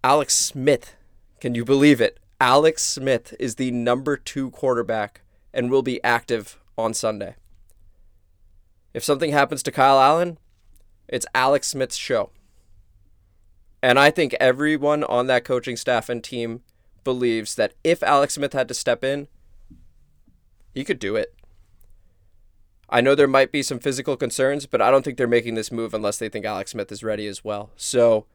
Alex 0.03 0.35
Smith, 0.35 0.95
can 1.41 1.55
you 1.55 1.65
believe 1.65 2.01
it? 2.01 2.21
Alex 2.41 2.83
Smith 2.83 3.35
is 3.41 3.55
the 3.55 3.71
number 3.71 4.19
two 4.19 4.51
quarterback 4.51 5.23
and 5.55 5.71
will 5.71 5.83
be 5.83 6.03
active 6.05 6.59
on 6.77 6.93
Sunday. 6.93 7.37
If 8.93 9.03
something 9.03 9.33
happens 9.33 9.63
to 9.63 9.73
Kyle 9.73 9.99
Allen, 9.99 10.39
it's 11.09 11.27
Alex 11.35 11.69
Smith's 11.69 11.97
show. 11.97 12.31
And 13.83 13.99
I 13.99 14.11
think 14.11 14.35
everyone 14.41 15.05
on 15.05 15.27
that 15.29 15.45
coaching 15.45 15.77
staff 15.77 16.09
and 16.09 16.23
team 16.23 16.63
believes 17.05 17.55
that 17.55 17.75
if 17.85 18.03
Alex 18.03 18.35
Smith 18.35 18.53
had 18.53 18.69
to 18.69 18.75
step 18.75 19.05
in, 19.05 19.29
he 20.73 20.85
could 20.85 20.99
do 20.99 21.17
it. 21.17 21.35
I 22.89 23.01
know 23.01 23.15
there 23.15 23.27
might 23.27 23.53
be 23.53 23.63
some 23.63 23.79
physical 23.79 24.17
concerns, 24.17 24.67
but 24.67 24.83
I 24.83 24.91
don't 24.91 25.05
think 25.05 25.17
they're 25.17 25.27
making 25.27 25.55
this 25.55 25.73
move 25.73 25.95
unless 25.95 26.19
they 26.19 26.29
think 26.29 26.45
Alex 26.45 26.73
Smith 26.73 26.93
is 26.93 27.03
ready 27.03 27.27
as 27.27 27.45
well. 27.45 27.71
So 27.77 28.27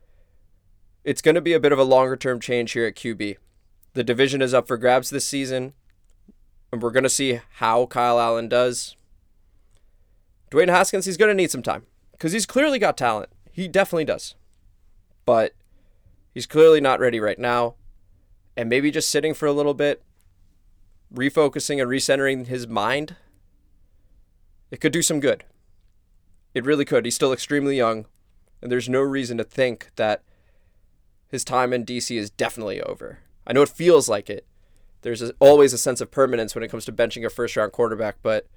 it's 1.04 1.22
going 1.22 1.36
to 1.36 1.42
be 1.42 1.54
a 1.54 1.60
bit 1.60 1.72
of 1.72 1.80
a 1.80 1.84
longer 1.84 2.16
term 2.16 2.40
change 2.40 2.72
here 2.72 2.86
at 2.86 2.96
QB. 2.96 3.38
The 3.94 4.04
division 4.04 4.42
is 4.42 4.54
up 4.54 4.68
for 4.68 4.78
grabs 4.78 5.10
this 5.10 5.28
season, 5.28 5.74
and 6.72 6.82
we're 6.82 6.92
going 6.92 7.04
to 7.04 7.10
see 7.10 7.42
how 7.56 7.86
Kyle 7.86 8.20
Allen 8.20 8.50
does. 8.50 8.96
Dwayne 10.52 10.70
Haskins, 10.70 11.06
he's 11.06 11.18
going 11.18 11.30
to 11.30 11.36
need 11.36 11.52
some 11.52 11.64
time 11.64 11.86
because 12.12 12.32
he's 12.32 12.46
clearly 12.46 12.80
got 12.80 12.98
talent. 12.98 13.30
He 13.52 13.68
definitely 13.68 14.06
does. 14.06 14.36
But 15.26 15.54
he's 16.34 16.46
clearly 16.46 16.82
not 16.82 17.00
ready 17.00 17.20
right 17.20 17.40
now. 17.40 17.76
And 18.56 18.70
maybe 18.70 18.92
just 18.92 19.10
sitting 19.10 19.34
for 19.34 19.46
a 19.46 19.54
little 19.54 19.74
bit, 19.74 20.04
refocusing 21.14 21.82
and 21.82 21.90
recentering 21.90 22.48
his 22.48 22.68
mind, 22.68 23.16
it 24.72 24.82
could 24.82 24.92
do 24.92 25.02
some 25.02 25.20
good. 25.20 25.44
It 26.54 26.66
really 26.66 26.86
could. 26.86 27.06
He's 27.06 27.16
still 27.16 27.34
extremely 27.34 27.78
young, 27.78 28.06
and 28.62 28.72
there's 28.72 28.90
no 28.90 29.02
reason 29.02 29.38
to 29.38 29.44
think 29.44 29.90
that 29.96 30.24
his 31.28 31.44
time 31.44 31.74
in 31.74 31.86
DC 31.86 32.18
is 32.18 32.30
definitely 32.30 32.82
over. 32.82 33.20
I 33.46 33.54
know 33.54 33.62
it 33.62 33.70
feels 33.70 34.10
like 34.10 34.30
it. 34.30 34.46
There's 35.02 35.32
always 35.40 35.74
a 35.74 35.78
sense 35.78 36.02
of 36.02 36.12
permanence 36.12 36.56
when 36.56 36.64
it 36.64 36.70
comes 36.70 36.86
to 36.86 36.92
benching 36.92 37.26
a 37.26 37.30
first 37.30 37.56
round 37.56 37.72
quarterback, 37.72 38.18
but 38.22 38.48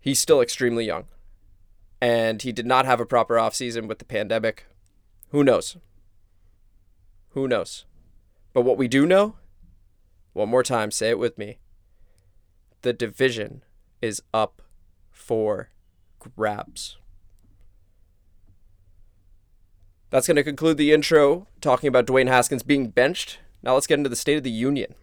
he's 0.00 0.18
still 0.18 0.40
extremely 0.40 0.86
young. 0.86 1.04
And 2.00 2.40
he 2.40 2.52
did 2.52 2.66
not 2.66 2.86
have 2.86 3.00
a 3.00 3.06
proper 3.06 3.34
offseason 3.34 3.86
with 3.88 3.98
the 3.98 4.04
pandemic. 4.04 4.66
Who 5.30 5.44
knows? 5.44 5.76
Who 7.30 7.48
knows? 7.48 7.84
But 8.58 8.64
what 8.64 8.76
we 8.76 8.88
do 8.88 9.06
know, 9.06 9.36
one 10.32 10.48
more 10.48 10.64
time, 10.64 10.90
say 10.90 11.10
it 11.10 11.18
with 11.20 11.38
me 11.38 11.60
the 12.82 12.92
division 12.92 13.62
is 14.02 14.20
up 14.34 14.62
for 15.12 15.70
grabs. 16.18 16.98
That's 20.10 20.26
going 20.26 20.34
to 20.34 20.42
conclude 20.42 20.76
the 20.76 20.90
intro 20.90 21.46
talking 21.60 21.86
about 21.86 22.08
Dwayne 22.08 22.26
Haskins 22.26 22.64
being 22.64 22.90
benched. 22.90 23.38
Now 23.62 23.74
let's 23.74 23.86
get 23.86 23.98
into 23.98 24.10
the 24.10 24.16
State 24.16 24.38
of 24.38 24.42
the 24.42 24.50
Union. 24.50 24.96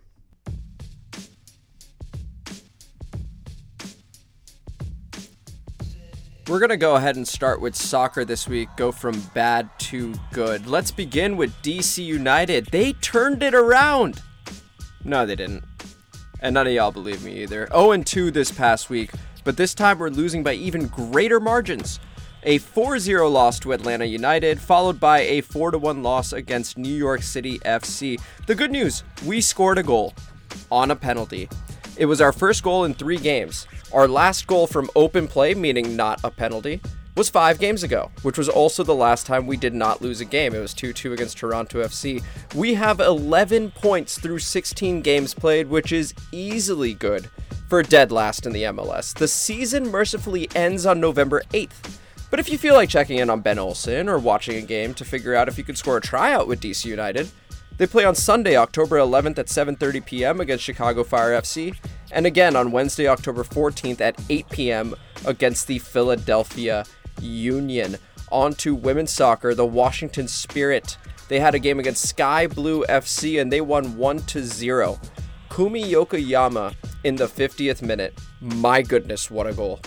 We're 6.48 6.60
going 6.60 6.70
to 6.70 6.78
go 6.78 6.96
ahead 6.96 7.16
and 7.16 7.28
start 7.28 7.60
with 7.60 7.76
soccer 7.76 8.24
this 8.24 8.48
week, 8.48 8.70
go 8.78 8.92
from 8.92 9.20
bad 9.34 9.68
to 9.80 10.14
good. 10.32 10.68
Let's 10.68 10.92
begin 10.92 11.38
with 11.38 11.52
DC 11.64 12.06
United. 12.06 12.68
They 12.68 12.94
turned 12.94 13.42
it 13.42 13.56
around. 13.56 14.22
No, 15.04 15.26
they 15.26 15.36
didn't. 15.36 15.64
And 16.42 16.54
none 16.54 16.68
of 16.68 16.74
y'all 16.74 16.92
believe 16.92 17.24
me 17.24 17.42
either. 17.42 17.68
0 17.72 18.04
2 18.04 18.30
this 18.30 18.52
past 18.52 18.92
week, 18.92 19.10
but 19.44 19.58
this 19.58 19.74
time 19.74 19.98
we're 19.98 20.10
losing 20.10 20.44
by 20.44 20.54
even 20.54 20.86
greater 20.86 21.40
margins 21.40 22.00
a 22.44 22.60
4 22.60 23.00
0 23.00 23.28
loss 23.28 23.60
to 23.62 23.72
Atlanta 23.72 24.06
United, 24.06 24.62
followed 24.62 25.00
by 25.00 25.22
a 25.22 25.42
4 25.42 25.72
1 25.72 26.04
loss 26.04 26.32
against 26.32 26.78
New 26.78 26.94
York 26.94 27.24
City 27.24 27.58
FC. 27.60 28.22
The 28.46 28.54
good 28.54 28.72
news 28.72 29.04
we 29.26 29.42
scored 29.42 29.80
a 29.80 29.84
goal 29.84 30.14
on 30.72 30.92
a 30.92 30.96
penalty. 30.96 31.50
It 31.98 32.06
was 32.06 32.22
our 32.22 32.32
first 32.32 32.62
goal 32.62 32.84
in 32.84 32.94
three 32.94 33.18
games. 33.18 33.66
Our 33.96 34.10
last 34.10 34.46
goal 34.46 34.68
from 34.68 34.90
open 34.94 35.26
play, 35.26 35.54
meaning 35.54 35.96
not 35.96 36.20
a 36.22 36.30
penalty, 36.30 36.82
was 37.16 37.30
five 37.30 37.60
games 37.60 37.82
ago, 37.82 38.12
which 38.24 38.38
was 38.38 38.50
also 38.50 38.84
the 38.84 38.94
last 38.94 39.26
time 39.26 39.48
we 39.48 39.56
did 39.56 39.74
not 39.74 40.02
lose 40.02 40.20
a 40.20 40.26
game. 40.26 40.54
It 40.54 40.60
was 40.60 40.74
2 40.74 40.92
2 40.92 41.14
against 41.14 41.38
Toronto 41.38 41.82
FC. 41.82 42.22
We 42.54 42.74
have 42.74 43.00
11 43.00 43.72
points 43.72 44.20
through 44.20 44.40
16 44.40 45.02
games 45.02 45.34
played, 45.34 45.70
which 45.70 45.94
is 45.94 46.14
easily 46.34 46.94
good 46.94 47.30
for 47.70 47.82
dead 47.84 48.12
last 48.12 48.46
in 48.46 48.52
the 48.52 48.64
MLS. 48.64 49.18
The 49.18 49.30
season 49.30 49.88
mercifully 49.90 50.50
ends 50.54 50.86
on 50.86 51.00
November 51.00 51.44
8th. 51.54 51.98
But 52.30 52.42
if 52.42 52.50
you 52.50 52.58
feel 52.58 52.74
like 52.74 52.90
checking 52.90 53.20
in 53.20 53.30
on 53.30 53.40
Ben 53.40 53.60
Olsen 53.60 54.10
or 54.10 54.20
watching 54.20 54.58
a 54.58 54.62
game 54.62 54.94
to 54.96 55.06
figure 55.06 55.36
out 55.36 55.48
if 55.48 55.58
you 55.58 55.64
could 55.64 55.78
score 55.78 55.96
a 55.96 56.02
tryout 56.02 56.50
with 56.50 56.60
DC 56.60 56.84
United, 56.84 57.32
they 57.78 57.88
play 57.88 58.06
on 58.06 58.16
Sunday, 58.16 58.56
October 58.56 58.98
11th 58.98 59.40
at 59.40 59.48
7:30 59.48 60.06
p.m. 60.06 60.40
against 60.40 60.64
Chicago 60.64 61.04
Fire 61.04 61.32
FC, 61.42 61.76
and 62.12 62.26
again 62.26 62.56
on 62.56 62.72
Wednesday, 62.72 63.08
October 63.08 63.44
14th 63.44 64.02
at 64.02 64.20
8 64.30 64.50
p.m. 64.50 64.96
against 65.26 65.68
the 65.68 65.80
Philadelphia 65.80 66.86
Union. 67.22 67.98
On 68.32 68.54
to 68.56 68.74
women's 68.74 69.12
soccer, 69.12 69.54
the 69.54 69.66
Washington 69.66 70.28
Spirit. 70.28 70.98
They 71.28 71.40
had 71.40 71.56
a 71.56 71.60
game 71.60 71.80
against 71.80 72.08
Sky 72.08 72.48
Blue 72.48 72.86
FC 72.86 73.42
and 73.42 73.52
they 73.52 73.62
won 73.62 73.98
1 73.98 74.20
to 74.20 74.44
0. 74.44 75.00
Kumi 75.50 75.84
Yokoyama 75.84 76.76
in 77.04 77.16
the 77.16 77.28
50th 77.28 77.82
minute. 77.82 78.20
My 78.42 78.82
goodness, 78.82 79.32
what 79.32 79.48
a 79.48 79.54
goal. 79.54 79.80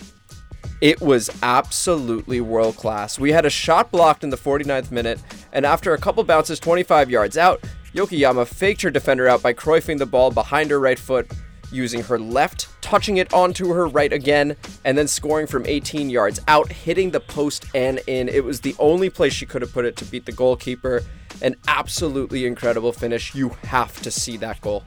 It 0.81 1.01
was 1.01 1.31
absolutely 1.43 2.41
world 2.41 2.77
class. 2.77 3.19
We 3.19 3.33
had 3.33 3.45
a 3.45 3.51
shot 3.51 3.91
blocked 3.91 4.23
in 4.23 4.31
the 4.31 4.37
49th 4.37 4.93
minute, 4.93 5.21
and 5.53 5.67
after 5.67 5.93
a 5.93 5.99
couple 5.99 6.23
bounces 6.23 6.61
25 6.61 7.11
yards 7.11 7.37
out, 7.37 7.61
Yokoyama 7.95 8.47
faked 8.47 8.83
her 8.83 8.91
defender 8.91 9.29
out 9.29 9.43
by 9.43 9.53
Cruyffing 9.53 9.99
the 9.99 10.07
ball 10.07 10.31
behind 10.31 10.71
her 10.71 10.79
right 10.79 10.99
foot, 10.99 11.31
using 11.73 12.03
her 12.03 12.19
left, 12.19 12.69
touching 12.81 13.17
it 13.17 13.33
onto 13.33 13.73
her 13.73 13.87
right 13.87 14.13
again, 14.13 14.57
and 14.85 14.97
then 14.97 15.09
scoring 15.09 15.47
from 15.47 15.65
18 15.67 16.11
yards 16.11 16.41
out, 16.49 16.71
hitting 16.71 17.11
the 17.11 17.21
post 17.21 17.67
and 17.75 18.01
in. 18.07 18.29
It 18.29 18.45
was 18.45 18.61
the 18.61 18.75
only 18.79 19.11
place 19.11 19.33
she 19.33 19.47
could 19.47 19.63
have 19.63 19.73
put 19.73 19.85
it 19.85 19.97
to 19.97 20.05
beat 20.05 20.27
the 20.27 20.33
goalkeeper. 20.33 21.03
An 21.41 21.55
absolutely 21.67 22.47
incredible 22.47 22.93
finish. 22.93 23.35
You 23.35 23.51
have 23.65 24.01
to 24.03 24.11
see 24.11 24.37
that 24.39 24.61
goal. 24.61 24.85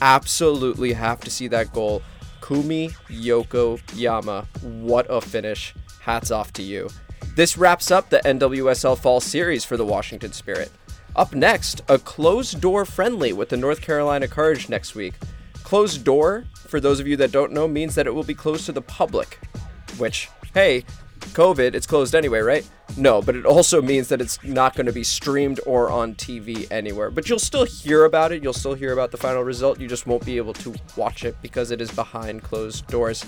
Absolutely 0.00 0.92
have 0.92 1.20
to 1.20 1.30
see 1.30 1.48
that 1.48 1.72
goal. 1.72 2.02
Kumi 2.40 2.90
Yokoyama. 3.08 4.46
What 4.62 5.06
a 5.08 5.20
finish. 5.20 5.74
Hats 6.00 6.30
off 6.30 6.52
to 6.54 6.62
you. 6.62 6.88
This 7.34 7.58
wraps 7.58 7.90
up 7.90 8.10
the 8.10 8.20
NWSL 8.20 8.98
Fall 8.98 9.20
Series 9.20 9.64
for 9.64 9.76
the 9.76 9.84
Washington 9.84 10.32
Spirit. 10.32 10.70
Up 11.16 11.34
next, 11.34 11.80
a 11.88 11.98
closed 11.98 12.60
door 12.60 12.84
friendly 12.84 13.32
with 13.32 13.48
the 13.48 13.56
North 13.56 13.80
Carolina 13.80 14.28
Courage 14.28 14.68
next 14.68 14.94
week. 14.94 15.14
Closed 15.62 16.04
door, 16.04 16.44
for 16.68 16.78
those 16.78 17.00
of 17.00 17.08
you 17.08 17.16
that 17.16 17.32
don't 17.32 17.52
know, 17.52 17.66
means 17.66 17.94
that 17.94 18.06
it 18.06 18.14
will 18.14 18.22
be 18.22 18.34
closed 18.34 18.66
to 18.66 18.72
the 18.72 18.82
public, 18.82 19.40
which, 19.96 20.28
hey, 20.52 20.84
COVID, 21.32 21.74
it's 21.74 21.86
closed 21.86 22.14
anyway, 22.14 22.40
right? 22.40 22.68
No, 22.98 23.22
but 23.22 23.34
it 23.34 23.46
also 23.46 23.80
means 23.80 24.08
that 24.08 24.20
it's 24.20 24.44
not 24.44 24.76
going 24.76 24.84
to 24.86 24.92
be 24.92 25.02
streamed 25.02 25.58
or 25.64 25.90
on 25.90 26.14
TV 26.16 26.70
anywhere. 26.70 27.10
But 27.10 27.30
you'll 27.30 27.38
still 27.38 27.64
hear 27.64 28.04
about 28.04 28.30
it. 28.30 28.42
You'll 28.42 28.52
still 28.52 28.74
hear 28.74 28.92
about 28.92 29.10
the 29.10 29.16
final 29.16 29.42
result. 29.42 29.80
You 29.80 29.88
just 29.88 30.06
won't 30.06 30.24
be 30.26 30.36
able 30.36 30.52
to 30.52 30.74
watch 30.96 31.24
it 31.24 31.34
because 31.40 31.70
it 31.70 31.80
is 31.80 31.90
behind 31.90 32.42
closed 32.42 32.86
doors. 32.88 33.24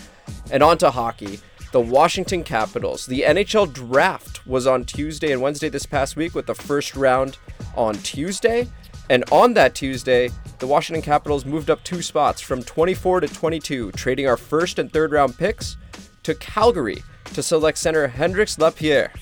And 0.50 0.62
on 0.62 0.76
to 0.78 0.90
hockey. 0.90 1.40
The 1.73 1.80
Washington 1.80 2.45
Capitals. 2.45 3.07
The 3.07 3.23
NHL 3.23 3.73
draft 3.73 4.47
was 4.47 4.66
on 4.66 4.85
Tuesday 4.85 5.33
and 5.33 5.40
Wednesday 5.40 5.71
this 5.71 5.87
past 5.87 6.16
week 6.16 6.35
with 6.35 6.47
the 6.47 6.54
first 6.54 6.95
round 6.95 7.38
on 7.77 7.95
Tuesday. 7.97 8.69
And 9.11 9.25
on 9.33 9.55
that 9.55 9.75
Tuesday, 9.75 10.31
the 10.59 10.67
Washington 10.67 11.03
Capitals 11.03 11.45
moved 11.45 11.71
up 11.71 11.83
two 11.83 12.03
spots 12.03 12.41
from 12.41 12.63
24 12.63 13.21
to 13.21 13.29
22, 13.29 13.93
trading 13.93 14.27
our 14.27 14.37
first 14.37 14.79
and 14.79 14.93
third 14.93 15.13
round 15.13 15.39
picks 15.39 15.77
to 16.25 16.35
Calgary 16.35 17.03
to 17.25 17.43
select 17.43 17.79
center 17.79 18.09
Hendrix 18.09 18.59
Lapierre. 18.59 19.13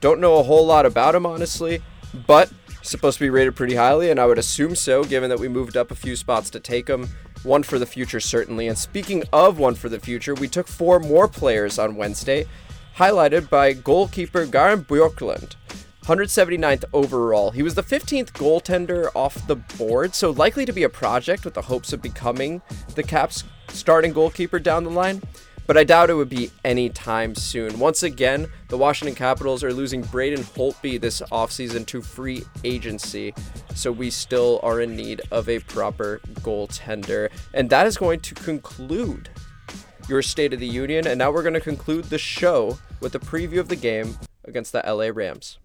Don't 0.00 0.20
know 0.20 0.38
a 0.38 0.42
whole 0.42 0.66
lot 0.66 0.84
about 0.84 1.14
him, 1.14 1.24
honestly, 1.24 1.82
but 2.26 2.52
supposed 2.82 3.18
to 3.18 3.24
be 3.24 3.30
rated 3.30 3.56
pretty 3.56 3.74
highly, 3.74 4.10
and 4.10 4.20
I 4.20 4.26
would 4.26 4.38
assume 4.38 4.74
so, 4.74 5.04
given 5.04 5.30
that 5.30 5.40
we 5.40 5.48
moved 5.48 5.76
up 5.76 5.90
a 5.90 5.94
few 5.94 6.16
spots 6.16 6.50
to 6.50 6.60
take 6.60 6.88
him. 6.88 7.08
One 7.42 7.62
for 7.62 7.78
the 7.78 7.86
future, 7.86 8.20
certainly. 8.20 8.68
And 8.68 8.76
speaking 8.76 9.24
of 9.32 9.58
one 9.58 9.74
for 9.74 9.88
the 9.88 10.00
future, 10.00 10.34
we 10.34 10.48
took 10.48 10.68
four 10.68 11.00
more 11.00 11.28
players 11.28 11.78
on 11.78 11.96
Wednesday, 11.96 12.46
highlighted 12.96 13.48
by 13.48 13.72
goalkeeper 13.72 14.46
Garin 14.46 14.84
Bjorklund. 14.84 15.56
179th 16.04 16.84
overall. 16.92 17.50
He 17.50 17.62
was 17.62 17.74
the 17.74 17.82
15th 17.82 18.32
goaltender 18.32 19.08
off 19.14 19.46
the 19.46 19.56
board, 19.56 20.14
so 20.14 20.30
likely 20.30 20.64
to 20.64 20.72
be 20.72 20.82
a 20.82 20.88
project 20.88 21.44
with 21.44 21.54
the 21.54 21.62
hopes 21.62 21.92
of 21.92 22.02
becoming 22.02 22.62
the 22.94 23.02
Caps 23.02 23.44
starting 23.68 24.12
goalkeeper 24.12 24.58
down 24.58 24.84
the 24.84 24.90
line 24.90 25.22
but 25.66 25.78
I 25.78 25.84
doubt 25.84 26.10
it 26.10 26.14
would 26.14 26.28
be 26.28 26.50
anytime 26.64 27.34
soon. 27.34 27.78
Once 27.78 28.02
again, 28.02 28.48
the 28.68 28.76
Washington 28.76 29.14
Capitals 29.14 29.64
are 29.64 29.72
losing 29.72 30.02
Braden 30.02 30.42
Holtby 30.42 31.00
this 31.00 31.20
offseason 31.32 31.86
to 31.86 32.02
free 32.02 32.44
agency, 32.64 33.34
so 33.74 33.90
we 33.90 34.10
still 34.10 34.60
are 34.62 34.80
in 34.80 34.94
need 34.94 35.22
of 35.30 35.48
a 35.48 35.60
proper 35.60 36.20
goaltender. 36.40 37.30
And 37.54 37.70
that 37.70 37.86
is 37.86 37.96
going 37.96 38.20
to 38.20 38.34
conclude 38.34 39.30
your 40.08 40.20
State 40.20 40.52
of 40.52 40.60
the 40.60 40.66
Union. 40.66 41.06
And 41.06 41.18
now 41.18 41.30
we're 41.30 41.42
going 41.42 41.54
to 41.54 41.60
conclude 41.60 42.04
the 42.04 42.18
show 42.18 42.78
with 43.00 43.14
a 43.14 43.18
preview 43.18 43.58
of 43.58 43.68
the 43.68 43.76
game 43.76 44.18
against 44.44 44.72
the 44.72 44.82
LA 44.86 45.10
Rams. 45.12 45.58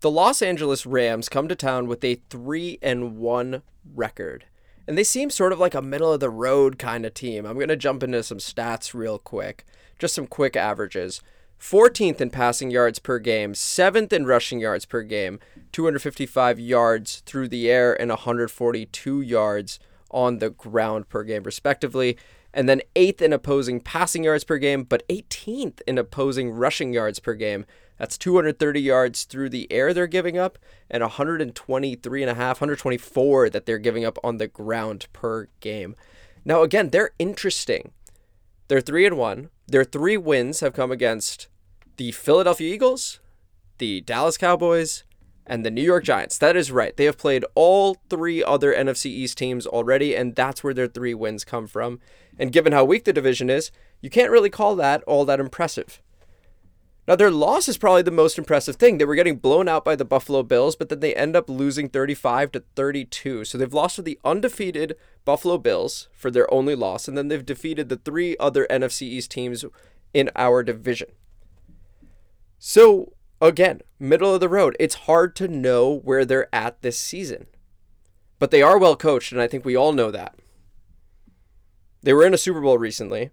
The 0.00 0.10
Los 0.10 0.42
Angeles 0.42 0.86
Rams 0.86 1.28
come 1.28 1.48
to 1.48 1.56
town 1.56 1.88
with 1.88 2.04
a 2.04 2.16
3 2.30 2.78
and 2.82 3.16
1 3.16 3.62
record 3.94 4.44
and 4.88 4.96
they 4.96 5.04
seem 5.04 5.28
sort 5.28 5.52
of 5.52 5.58
like 5.58 5.74
a 5.74 5.82
middle 5.82 6.10
of 6.10 6.18
the 6.18 6.30
road 6.30 6.78
kind 6.78 7.04
of 7.04 7.12
team. 7.12 7.44
I'm 7.44 7.56
going 7.56 7.68
to 7.68 7.76
jump 7.76 8.02
into 8.02 8.22
some 8.22 8.38
stats 8.38 8.94
real 8.94 9.18
quick, 9.18 9.66
just 9.98 10.14
some 10.14 10.26
quick 10.26 10.56
averages. 10.56 11.20
14th 11.60 12.22
in 12.22 12.30
passing 12.30 12.70
yards 12.70 12.98
per 12.98 13.18
game, 13.18 13.52
7th 13.52 14.14
in 14.14 14.24
rushing 14.24 14.60
yards 14.60 14.86
per 14.86 15.02
game, 15.02 15.40
255 15.72 16.58
yards 16.58 17.20
through 17.26 17.48
the 17.48 17.70
air, 17.70 18.00
and 18.00 18.08
142 18.08 19.20
yards 19.20 19.78
on 20.10 20.38
the 20.38 20.48
ground 20.48 21.10
per 21.10 21.22
game, 21.22 21.42
respectively. 21.42 22.16
and 22.54 22.66
then 22.66 22.80
eighth 22.96 23.20
in 23.20 23.34
opposing 23.34 23.78
passing 23.78 24.24
yards 24.24 24.42
per 24.42 24.56
game, 24.56 24.82
but 24.84 25.06
18th 25.08 25.82
in 25.86 25.98
opposing 25.98 26.50
rushing 26.50 26.94
yards 26.94 27.18
per 27.18 27.34
game. 27.34 27.66
That's 27.98 28.16
230 28.16 28.80
yards 28.80 29.24
through 29.24 29.50
the 29.50 29.70
air 29.72 29.92
they're 29.92 30.06
giving 30.06 30.38
up, 30.38 30.58
and 30.90 31.02
123 31.02 32.22
and 32.22 32.30
a 32.30 32.34
half, 32.34 32.60
124 32.60 33.50
that 33.50 33.66
they're 33.66 33.78
giving 33.78 34.04
up 34.04 34.18
on 34.22 34.38
the 34.38 34.46
ground 34.46 35.06
per 35.12 35.48
game. 35.60 35.96
Now, 36.44 36.62
again, 36.62 36.90
they're 36.90 37.10
interesting. 37.18 37.92
They're 38.68 38.80
three 38.80 39.06
and 39.06 39.18
one. 39.18 39.50
Their 39.66 39.84
three 39.84 40.16
wins 40.16 40.60
have 40.60 40.72
come 40.72 40.92
against 40.92 41.48
the 41.96 42.12
Philadelphia 42.12 42.72
Eagles, 42.72 43.20
the 43.78 44.00
Dallas 44.00 44.36
Cowboys, 44.36 45.04
and 45.48 45.64
the 45.64 45.70
New 45.70 45.82
York 45.82 46.04
Giants. 46.04 46.38
That 46.38 46.56
is 46.56 46.70
right. 46.70 46.96
They 46.96 47.06
have 47.06 47.18
played 47.18 47.44
all 47.54 47.96
three 48.08 48.44
other 48.44 48.72
NFC 48.72 49.06
East 49.06 49.38
teams 49.38 49.66
already, 49.66 50.14
and 50.14 50.36
that's 50.36 50.62
where 50.62 50.74
their 50.74 50.86
three 50.86 51.14
wins 51.14 51.44
come 51.44 51.66
from. 51.66 52.00
And 52.38 52.52
given 52.52 52.72
how 52.72 52.84
weak 52.84 53.04
the 53.04 53.12
division 53.12 53.50
is, 53.50 53.72
you 54.00 54.10
can't 54.10 54.30
really 54.30 54.50
call 54.50 54.76
that 54.76 55.02
all 55.04 55.24
that 55.24 55.40
impressive. 55.40 56.00
Now, 57.08 57.16
their 57.16 57.30
loss 57.30 57.68
is 57.68 57.78
probably 57.78 58.02
the 58.02 58.10
most 58.10 58.36
impressive 58.36 58.76
thing. 58.76 58.98
They 58.98 59.06
were 59.06 59.14
getting 59.14 59.38
blown 59.38 59.66
out 59.66 59.82
by 59.82 59.96
the 59.96 60.04
Buffalo 60.04 60.42
Bills, 60.42 60.76
but 60.76 60.90
then 60.90 61.00
they 61.00 61.14
end 61.14 61.34
up 61.34 61.48
losing 61.48 61.88
35 61.88 62.52
to 62.52 62.64
32. 62.76 63.46
So 63.46 63.56
they've 63.56 63.72
lost 63.72 63.96
to 63.96 64.02
the 64.02 64.18
undefeated 64.26 64.94
Buffalo 65.24 65.56
Bills 65.56 66.08
for 66.12 66.30
their 66.30 66.52
only 66.52 66.74
loss, 66.74 67.08
and 67.08 67.16
then 67.16 67.28
they've 67.28 67.46
defeated 67.46 67.88
the 67.88 67.96
three 67.96 68.36
other 68.38 68.66
NFC 68.68 69.02
East 69.02 69.30
teams 69.30 69.64
in 70.12 70.28
our 70.36 70.62
division. 70.62 71.08
So, 72.58 73.14
again, 73.40 73.80
middle 73.98 74.34
of 74.34 74.40
the 74.40 74.48
road. 74.50 74.76
It's 74.78 75.06
hard 75.06 75.34
to 75.36 75.48
know 75.48 76.00
where 76.00 76.26
they're 76.26 76.54
at 76.54 76.82
this 76.82 76.98
season. 76.98 77.46
But 78.38 78.50
they 78.50 78.60
are 78.60 78.76
well 78.76 78.96
coached, 78.96 79.32
and 79.32 79.40
I 79.40 79.46
think 79.46 79.64
we 79.64 79.74
all 79.74 79.94
know 79.94 80.10
that. 80.10 80.34
They 82.02 82.12
were 82.12 82.26
in 82.26 82.34
a 82.34 82.38
Super 82.38 82.60
Bowl 82.60 82.76
recently 82.76 83.30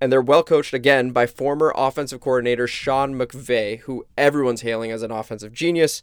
and 0.00 0.12
they're 0.12 0.20
well 0.20 0.42
coached 0.42 0.74
again 0.74 1.10
by 1.10 1.26
former 1.26 1.72
offensive 1.76 2.20
coordinator 2.20 2.66
Sean 2.66 3.14
McVay, 3.14 3.80
who 3.80 4.06
everyone's 4.16 4.62
hailing 4.62 4.90
as 4.90 5.02
an 5.02 5.10
offensive 5.10 5.52
genius 5.52 6.02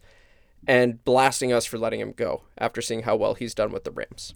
and 0.67 1.03
blasting 1.03 1.51
us 1.51 1.65
for 1.65 1.77
letting 1.77 1.99
him 1.99 2.13
go 2.13 2.43
after 2.57 2.81
seeing 2.81 3.03
how 3.03 3.15
well 3.15 3.33
he's 3.33 3.53
done 3.53 3.71
with 3.71 3.83
the 3.83 3.91
Rams. 3.91 4.33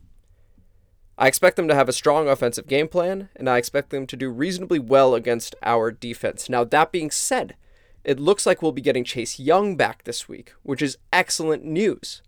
I 1.18 1.28
expect 1.28 1.56
them 1.56 1.68
to 1.68 1.76
have 1.76 1.90
a 1.90 1.94
strong 1.94 2.28
offensive 2.28 2.68
game 2.68 2.88
plan, 2.88 3.30
and 3.36 3.50
I 3.50 3.58
expect 3.58 3.90
them 3.90 4.06
to 4.06 4.16
do 4.16 4.30
reasonably 4.30 4.78
well 4.78 5.16
against 5.16 5.56
our 5.64 5.90
defense. 5.90 6.48
Now, 6.48 6.64
that 6.66 6.92
being 6.92 7.10
said, 7.10 7.56
it 8.04 8.20
looks 8.20 8.46
like 8.46 8.62
we'll 8.62 8.72
be 8.72 8.82
getting 8.82 9.04
Chase 9.04 9.40
Young 9.40 9.76
back 9.76 10.04
this 10.04 10.30
week, 10.30 10.54
which 10.62 10.82
is 10.82 11.00
excellent 11.12 11.66
news. 11.66 12.22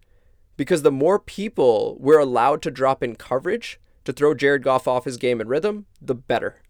Because 0.57 0.81
the 0.81 0.91
more 0.91 1.19
people 1.19 1.97
we're 1.99 2.19
allowed 2.19 2.63
to 2.63 2.71
drop 2.71 3.03
in 3.03 3.15
coverage 3.15 3.79
to 4.05 4.11
throw 4.11 4.33
Jared 4.33 4.63
Goff 4.63 4.87
off 4.87 5.05
his 5.05 5.17
game 5.17 5.39
and 5.39 5.49
rhythm, 5.49 5.85
the 6.01 6.15
better. 6.15 6.61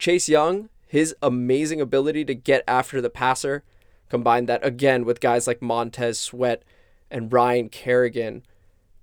Chase 0.00 0.28
Young, 0.28 0.70
his 0.88 1.14
amazing 1.22 1.80
ability 1.80 2.24
to 2.24 2.34
get 2.34 2.64
after 2.66 3.00
the 3.00 3.10
passer, 3.10 3.62
combine 4.08 4.46
that 4.46 4.64
again 4.66 5.04
with 5.04 5.20
guys 5.20 5.46
like 5.46 5.62
Montez 5.62 6.18
Sweat 6.18 6.64
and 7.10 7.32
Ryan 7.32 7.68
Kerrigan, 7.68 8.42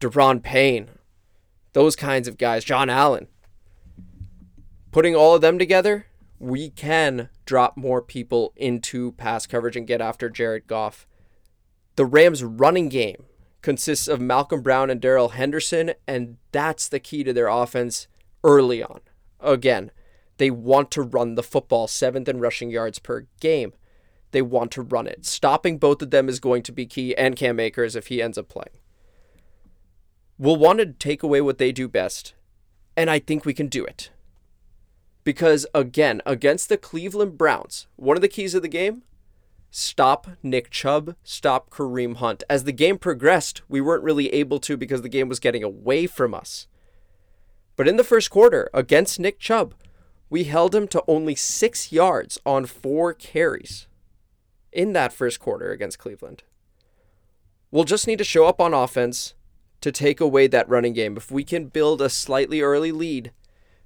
Daron 0.01 0.41
Payne, 0.41 0.89
those 1.73 1.95
kinds 1.95 2.27
of 2.27 2.37
guys, 2.37 2.65
John 2.65 2.89
Allen. 2.89 3.27
Putting 4.91 5.15
all 5.15 5.35
of 5.35 5.41
them 5.41 5.59
together, 5.59 6.07
we 6.39 6.71
can 6.71 7.29
drop 7.45 7.77
more 7.77 8.01
people 8.01 8.51
into 8.55 9.11
pass 9.13 9.45
coverage 9.45 9.75
and 9.75 9.85
get 9.85 10.01
after 10.01 10.29
Jared 10.29 10.65
Goff. 10.65 11.07
The 11.95 12.05
Rams' 12.05 12.43
running 12.43 12.89
game 12.89 13.25
consists 13.61 14.07
of 14.07 14.19
Malcolm 14.19 14.61
Brown 14.61 14.89
and 14.89 14.99
Darrell 14.99 15.29
Henderson, 15.29 15.93
and 16.07 16.37
that's 16.51 16.89
the 16.89 16.99
key 16.99 17.23
to 17.23 17.33
their 17.33 17.47
offense 17.47 18.07
early 18.43 18.81
on. 18.81 19.01
Again, 19.39 19.91
they 20.38 20.51
want 20.51 20.91
to 20.91 21.01
run 21.01 21.36
the 21.36 21.44
football, 21.44 21.88
seventh 21.88 22.29
in 22.29 22.39
rushing 22.39 22.70
yards 22.70 23.00
per 23.00 23.25
game. 23.39 23.74
They 24.32 24.41
want 24.41 24.72
to 24.72 24.82
run 24.82 25.08
it. 25.08 25.25
Stopping 25.25 25.78
both 25.78 26.02
of 26.02 26.12
them 26.12 26.30
is 26.30 26.39
going 26.39 26.63
to 26.63 26.71
be 26.71 26.86
key, 26.86 27.15
and 27.15 27.36
Cam 27.36 27.60
Akers 27.60 27.95
if 27.95 28.08
he 28.08 28.21
ends 28.21 28.38
up 28.38 28.50
playing. 28.50 28.78
We'll 30.38 30.58
want 30.58 30.80
to 30.80 30.86
take 30.86 31.23
away 31.23 31.41
what 31.41 31.58
they 31.58 31.71
do 31.71 31.88
best, 31.88 32.36
and 32.95 33.10
I 33.10 33.19
think 33.19 33.45
we 33.45 33.54
can 33.54 33.67
do 33.67 33.84
it. 33.86 34.12
Because 35.23 35.65
again, 35.73 36.21
against 36.26 36.69
the 36.69 36.78
Cleveland 36.78 37.38
Browns, 37.38 37.88
one 37.95 38.15
of 38.15 38.21
the 38.21 38.28
keys 38.28 38.54
of 38.54 38.62
the 38.62 38.67
game 38.67 39.04
stop 39.69 40.28
Nick 40.41 40.69
Chubb, 40.69 41.15
stop 41.23 41.69
Kareem 41.69 42.15
Hunt. 42.17 42.43
As 42.50 42.63
the 42.63 42.71
game 42.71 42.97
progressed, 42.97 43.62
we 43.67 43.82
weren't 43.82 44.04
really 44.04 44.34
able 44.34 44.60
to 44.60 44.78
because 44.78 45.02
the 45.02 45.10
game 45.10 45.28
was 45.28 45.39
getting 45.39 45.63
away 45.63 46.08
from 46.08 46.34
us. 46.34 46.67
But 47.76 47.88
in 47.88 47.97
the 47.97 48.04
first 48.04 48.30
quarter, 48.30 48.69
against 48.73 49.19
Nick 49.19 49.39
Chubb, 49.39 49.76
we 50.29 50.45
held 50.45 50.75
him 50.75 50.87
to 50.89 51.03
only 51.07 51.35
six 51.35 51.91
yards 51.91 52.39
on 52.45 52.65
four 52.65 53.13
carries 53.13 53.87
in 54.71 54.93
that 54.93 55.13
first 55.13 55.39
quarter 55.39 55.71
against 55.71 55.99
Cleveland. 55.99 56.43
We'll 57.71 57.83
just 57.83 58.07
need 58.07 58.17
to 58.19 58.23
show 58.23 58.45
up 58.45 58.61
on 58.61 58.73
offense 58.73 59.33
to 59.81 59.91
take 59.91 60.19
away 60.19 60.47
that 60.47 60.69
running 60.69 60.93
game. 60.93 61.17
If 61.17 61.31
we 61.31 61.43
can 61.43 61.67
build 61.67 62.01
a 62.01 62.09
slightly 62.09 62.61
early 62.61 62.91
lead, 62.91 63.31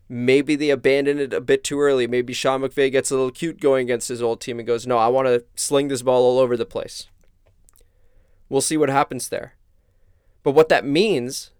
maybe 0.08 0.56
they 0.56 0.69
abandon 0.69 1.19
it 1.19 1.34
a 1.34 1.41
bit 1.41 1.63
too 1.63 1.80
early. 1.80 2.08
Maybe 2.08 2.34
Sean 2.34 2.62
McVay 2.62 2.91
gets 2.91 3.12
a 3.12 3.15
little 3.15 3.32
cute 3.32 3.60
going 3.60 3.86
against 3.86 4.10
his 4.10 4.21
old 4.21 4.41
team 4.41 4.60
and 4.60 4.67
goes, 4.67 4.88
No, 4.88 4.97
I 4.97 5.08
want 5.08 5.27
to 5.27 5.43
sling 5.56 5.88
this 5.88 6.01
ball 6.01 6.23
all 6.23 6.39
over 6.39 6.56
the 6.56 6.65
place. 6.65 7.08
We'll 8.49 8.62
see 8.62 8.77
what 8.77 8.89
happens 8.89 9.30
there. 9.30 9.54
But 10.43 10.51
what 10.51 10.69
that 10.69 10.86
means 10.86 11.51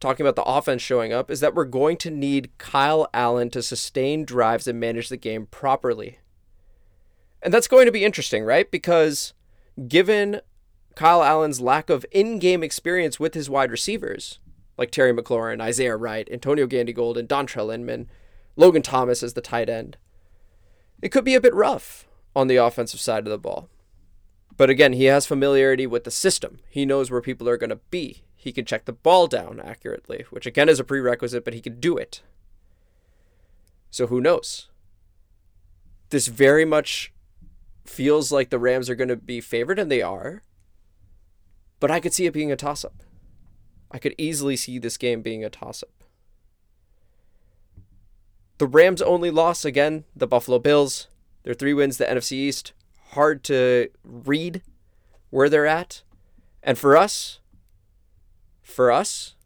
talking 0.00 0.26
about 0.26 0.36
the 0.36 0.42
offense 0.42 0.82
showing 0.82 1.12
up, 1.12 1.30
is 1.30 1.40
that 1.40 1.54
we're 1.54 1.64
going 1.64 1.96
to 1.98 2.10
need 2.10 2.56
Kyle 2.58 3.08
Allen 3.14 3.50
to 3.50 3.62
sustain 3.62 4.24
drives 4.24 4.66
and 4.66 4.78
manage 4.78 5.08
the 5.08 5.16
game 5.16 5.46
properly. 5.46 6.18
And 7.42 7.52
that's 7.52 7.68
going 7.68 7.86
to 7.86 7.92
be 7.92 8.04
interesting, 8.04 8.44
right? 8.44 8.70
Because 8.70 9.32
given 9.88 10.40
Kyle 10.94 11.22
Allen's 11.22 11.60
lack 11.60 11.90
of 11.90 12.04
in 12.10 12.38
game 12.38 12.62
experience 12.62 13.20
with 13.20 13.34
his 13.34 13.50
wide 13.50 13.70
receivers, 13.70 14.38
like 14.78 14.90
Terry 14.90 15.12
McLaurin, 15.12 15.60
Isaiah 15.60 15.96
Wright, 15.96 16.28
Antonio 16.30 16.66
Gandy-Golden, 16.66 17.20
and 17.20 17.28
Dontrelle 17.28 17.74
Inman, 17.74 18.08
Logan 18.56 18.82
Thomas 18.82 19.22
as 19.22 19.34
the 19.34 19.40
tight 19.40 19.68
end, 19.68 19.96
it 21.02 21.10
could 21.10 21.24
be 21.24 21.34
a 21.34 21.40
bit 21.40 21.54
rough 21.54 22.06
on 22.34 22.48
the 22.48 22.56
offensive 22.56 23.00
side 23.00 23.26
of 23.26 23.30
the 23.30 23.38
ball. 23.38 23.68
But 24.56 24.70
again, 24.70 24.94
he 24.94 25.04
has 25.04 25.26
familiarity 25.26 25.86
with 25.86 26.04
the 26.04 26.10
system. 26.10 26.60
He 26.68 26.86
knows 26.86 27.10
where 27.10 27.20
people 27.20 27.48
are 27.48 27.58
going 27.58 27.70
to 27.70 27.80
be. 27.90 28.22
He 28.46 28.52
can 28.52 28.64
check 28.64 28.84
the 28.84 28.92
ball 28.92 29.26
down 29.26 29.58
accurately, 29.58 30.24
which 30.30 30.46
again 30.46 30.68
is 30.68 30.78
a 30.78 30.84
prerequisite, 30.84 31.44
but 31.44 31.52
he 31.52 31.60
can 31.60 31.80
do 31.80 31.96
it. 31.96 32.22
So 33.90 34.06
who 34.06 34.20
knows? 34.20 34.68
This 36.10 36.28
very 36.28 36.64
much 36.64 37.12
feels 37.84 38.30
like 38.30 38.50
the 38.50 38.60
Rams 38.60 38.88
are 38.88 38.94
going 38.94 39.08
to 39.08 39.16
be 39.16 39.40
favored, 39.40 39.80
and 39.80 39.90
they 39.90 40.00
are. 40.00 40.44
But 41.80 41.90
I 41.90 41.98
could 41.98 42.14
see 42.14 42.26
it 42.26 42.32
being 42.32 42.52
a 42.52 42.56
toss 42.56 42.84
up. 42.84 43.02
I 43.90 43.98
could 43.98 44.14
easily 44.16 44.54
see 44.54 44.78
this 44.78 44.96
game 44.96 45.22
being 45.22 45.44
a 45.44 45.50
toss 45.50 45.82
up. 45.82 46.04
The 48.58 48.68
Rams' 48.68 49.02
only 49.02 49.32
loss, 49.32 49.64
again, 49.64 50.04
the 50.14 50.28
Buffalo 50.28 50.60
Bills. 50.60 51.08
Their 51.42 51.54
three 51.54 51.74
wins, 51.74 51.98
the 51.98 52.04
NFC 52.04 52.34
East. 52.34 52.74
Hard 53.10 53.42
to 53.42 53.88
read 54.04 54.62
where 55.30 55.48
they're 55.48 55.66
at. 55.66 56.04
And 56.62 56.78
for 56.78 56.96
us, 56.96 57.40
for 58.66 58.90
us, 58.90 59.36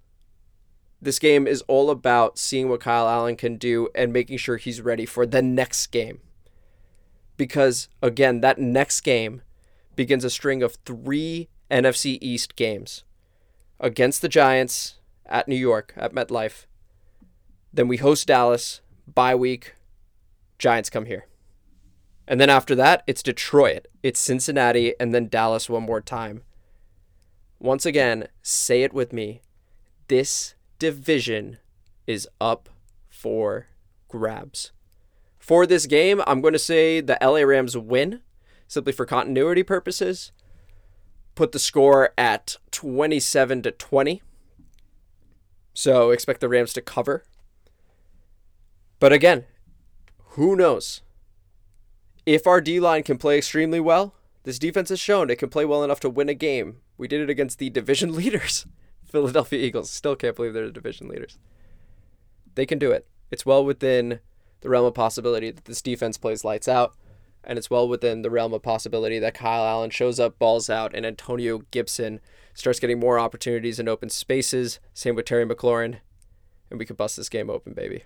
this 1.01 1.19
game 1.19 1.47
is 1.47 1.63
all 1.63 1.91
about 1.91 2.39
seeing 2.39 2.69
what 2.69 2.81
Kyle 2.81 3.07
Allen 3.07 3.37
can 3.37 3.57
do 3.57 3.89
and 3.95 4.13
making 4.13 4.39
sure 4.39 4.57
he's 4.57 4.81
ready 4.81 5.07
for 5.07 5.27
the 5.27 5.43
next 5.43 5.89
game. 5.89 6.21
Because, 7.37 7.89
again, 8.03 8.41
that 8.41 8.59
next 8.59 9.03
game 9.03 9.43
begins 9.95 10.25
a 10.25 10.31
string 10.31 10.63
of 10.63 10.77
three 10.87 11.49
NFC 11.71 12.19
East 12.21 12.57
games 12.57 13.05
against 13.79 14.23
the 14.23 14.29
Giants 14.29 14.99
at 15.27 15.49
New 15.49 15.57
York, 15.57 15.93
at 15.97 16.15
MetLife. 16.15 16.67
Then 17.73 17.89
we 17.89 17.99
host 17.99 18.27
Dallas, 18.27 18.81
bye 19.07 19.35
week, 19.35 19.75
Giants 20.59 20.91
come 20.91 21.05
here. 21.05 21.27
And 22.27 22.41
then 22.41 22.51
after 22.51 22.75
that, 22.75 23.03
it's 23.07 23.23
Detroit, 23.23 23.87
it's 24.03 24.21
Cincinnati, 24.21 24.95
and 24.99 25.15
then 25.15 25.29
Dallas 25.29 25.69
one 25.69 25.83
more 25.85 26.01
time. 26.01 26.43
Once 27.61 27.85
again, 27.85 28.27
say 28.41 28.83
it 28.83 28.95
with 28.95 29.13
me. 29.13 29.43
This 30.09 30.55
division 30.79 31.59
is 32.07 32.27
up 32.41 32.71
for 33.11 33.67
grabs. 34.09 34.73
For 35.39 35.67
this 35.67 35.85
game, 35.85 36.23
I'm 36.27 36.41
going 36.41 36.55
to 36.55 36.59
say 36.59 37.03
the 37.03 37.19
LA 37.21 37.41
Rams 37.41 37.77
win 37.77 38.23
simply 38.67 38.95
for 38.95 39.05
continuity 39.05 39.63
purposes. 39.63 40.33
Put 41.35 41.53
the 41.53 41.59
score 41.59 42.15
at 42.17 42.57
27 42.71 43.63
to 43.63 43.71
20. 43.71 44.23
So 45.75 46.11
expect 46.13 46.41
the 46.41 46.49
Rams 46.49 46.73
to 46.73 46.81
cover. 46.81 47.25
But 48.99 49.13
again, 49.13 49.45
who 50.31 50.57
knows? 50.57 51.03
If 52.25 52.47
our 52.47 52.63
D 52.63 52.81
line 52.81 53.03
can 53.03 53.19
play 53.19 53.37
extremely 53.37 53.81
well, 53.81 54.15
this 54.45 54.59
defense 54.59 54.89
has 54.89 55.01
shown 55.01 55.29
it 55.29 55.39
can 55.39 55.51
play 55.51 55.67
well 55.67 55.85
enough 55.85 56.01
to 56.01 56.11
win 56.11 56.31
a 56.31 56.35
game 56.35 56.79
we 57.01 57.09
did 57.09 57.23
it 57.23 57.31
against 57.31 57.59
the 57.59 57.71
division 57.71 58.15
leaders, 58.17 58.67
Philadelphia 59.05 59.59
Eagles. 59.59 59.91
Still 59.91 60.15
can't 60.15 60.37
believe 60.37 60.53
they're 60.53 60.67
the 60.67 60.73
division 60.73 61.09
leaders. 61.09 61.39
They 62.55 62.67
can 62.67 62.79
do 62.79 62.93
it. 62.93 63.09
It's 63.31 63.47
well 63.47 63.65
within 63.65 64.21
the 64.61 64.69
realm 64.69 64.85
of 64.85 64.95
possibility 64.95 65.51
that 65.51 65.65
this 65.65 65.81
defense 65.81 66.19
plays 66.19 66.45
lights 66.45 66.69
out, 66.69 66.95
and 67.43 67.59
it's 67.59 67.71
well 67.71 67.89
within 67.89 68.21
the 68.21 68.31
realm 68.31 68.53
of 68.53 68.63
possibility 68.63 69.19
that 69.19 69.35
Kyle 69.35 69.65
Allen 69.65 69.91
shows 69.91 70.21
up, 70.21 70.39
balls 70.39 70.69
out, 70.69 70.95
and 70.95 71.07
Antonio 71.07 71.63
Gibson 71.71 72.21
starts 72.53 72.81
getting 72.81 73.01
more 73.01 73.19
opportunities 73.19 73.81
in 73.81 73.89
open 73.89 74.11
spaces. 74.11 74.79
Same 74.93 75.15
with 75.15 75.25
Terry 75.25 75.47
McLaurin, 75.47 75.99
and 76.69 76.79
we 76.79 76.85
could 76.85 76.99
bust 76.99 77.17
this 77.17 77.31
game 77.31 77.49
open, 77.49 77.73
baby. 77.73 78.05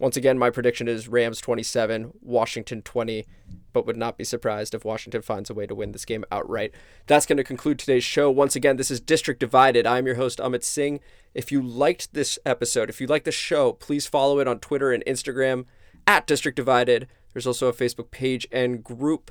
Once 0.00 0.16
again, 0.16 0.38
my 0.38 0.48
prediction 0.48 0.88
is 0.88 1.08
Rams 1.08 1.42
27, 1.42 2.12
Washington 2.22 2.80
20, 2.80 3.26
but 3.74 3.84
would 3.84 3.98
not 3.98 4.16
be 4.16 4.24
surprised 4.24 4.74
if 4.74 4.82
Washington 4.82 5.20
finds 5.20 5.50
a 5.50 5.54
way 5.54 5.66
to 5.66 5.74
win 5.74 5.92
this 5.92 6.06
game 6.06 6.24
outright. 6.32 6.72
That's 7.06 7.26
going 7.26 7.36
to 7.36 7.44
conclude 7.44 7.78
today's 7.78 8.02
show. 8.02 8.30
Once 8.30 8.56
again, 8.56 8.78
this 8.78 8.90
is 8.90 8.98
District 8.98 9.38
Divided. 9.38 9.86
I'm 9.86 10.06
your 10.06 10.14
host, 10.14 10.38
Amit 10.38 10.64
Singh. 10.64 11.00
If 11.34 11.52
you 11.52 11.60
liked 11.60 12.14
this 12.14 12.38
episode, 12.46 12.88
if 12.88 12.98
you 12.98 13.06
like 13.06 13.24
the 13.24 13.30
show, 13.30 13.74
please 13.74 14.06
follow 14.06 14.38
it 14.38 14.48
on 14.48 14.58
Twitter 14.58 14.90
and 14.90 15.04
Instagram 15.06 15.66
at 16.06 16.26
District 16.26 16.56
Divided. 16.56 17.06
There's 17.34 17.46
also 17.46 17.68
a 17.68 17.74
Facebook 17.74 18.10
page 18.10 18.48
and 18.50 18.82
group 18.82 19.30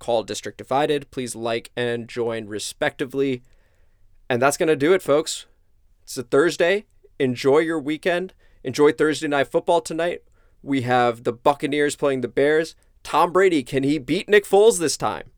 called 0.00 0.26
District 0.26 0.58
Divided. 0.58 1.08
Please 1.12 1.36
like 1.36 1.70
and 1.76 2.08
join 2.08 2.48
respectively. 2.48 3.42
And 4.28 4.42
that's 4.42 4.56
going 4.56 4.66
to 4.66 4.74
do 4.74 4.92
it, 4.92 5.02
folks. 5.02 5.46
It's 6.02 6.18
a 6.18 6.24
Thursday. 6.24 6.86
Enjoy 7.20 7.58
your 7.58 7.78
weekend. 7.78 8.34
Enjoy 8.62 8.92
Thursday 8.92 9.28
night 9.28 9.48
football 9.48 9.80
tonight. 9.80 10.22
We 10.62 10.82
have 10.82 11.24
the 11.24 11.32
Buccaneers 11.32 11.96
playing 11.96 12.20
the 12.20 12.28
Bears. 12.28 12.74
Tom 13.02 13.32
Brady, 13.32 13.62
can 13.62 13.82
he 13.82 13.98
beat 13.98 14.28
Nick 14.28 14.44
Foles 14.44 14.78
this 14.78 14.98
time? 14.98 15.30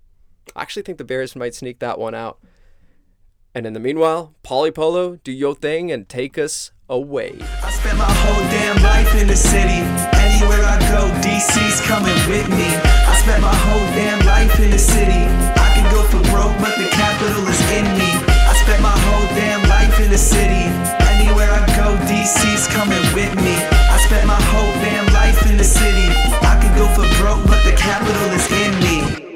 I 0.57 0.63
actually 0.63 0.83
think 0.83 0.99
the 0.99 1.05
Bears 1.05 1.37
might 1.37 1.55
sneak 1.55 1.79
that 1.79 1.99
one 1.99 2.15
out. 2.15 2.41
And 3.55 3.65
in 3.65 3.75
the 3.75 3.81
meanwhile, 3.81 4.35
Polypolo, 4.43 5.23
do 5.23 5.31
your 5.31 5.55
thing 5.55 5.93
and 5.93 6.09
take 6.09 6.37
us 6.37 6.73
away. 6.89 7.39
I 7.63 7.71
spent 7.71 7.97
my 7.97 8.11
whole 8.11 8.43
damn 8.51 8.83
life 8.83 9.15
in 9.15 9.29
the 9.29 9.37
city. 9.37 9.87
Anywhere 10.19 10.65
I 10.65 10.81
go, 10.91 11.07
DC's 11.23 11.81
coming 11.87 12.19
with 12.27 12.49
me. 12.49 12.75
I 12.75 13.15
spent 13.23 13.41
my 13.41 13.55
whole 13.55 13.87
damn 13.95 14.27
life 14.27 14.59
in 14.59 14.71
the 14.71 14.79
city. 14.79 15.23
I 15.63 15.71
can 15.77 15.87
go 15.95 16.03
for 16.03 16.19
broke, 16.33 16.59
but 16.59 16.75
the 16.77 16.89
capital 16.91 17.47
is 17.47 17.61
in 17.71 17.85
me. 17.95 18.11
I 18.27 18.55
spent 18.65 18.83
my 18.83 18.99
whole 18.99 19.29
damn 19.37 19.63
life 19.69 20.01
in 20.01 20.11
the 20.11 20.19
city 20.19 21.12
DC's 22.09 22.67
coming 22.69 23.03
with 23.15 23.35
me. 23.37 23.55
I 23.95 23.97
spent 24.07 24.27
my 24.27 24.41
whole 24.41 24.73
damn 24.85 25.07
life 25.13 25.47
in 25.51 25.57
the 25.57 25.65
city. 25.65 26.09
I 26.43 26.59
could 26.61 26.75
go 26.77 26.87
for 26.95 27.07
broke, 27.21 27.45
but 27.47 27.63
the 27.65 27.73
capital 27.77 28.29
is 28.33 28.47
in 28.53 28.73
me. 28.81 29.32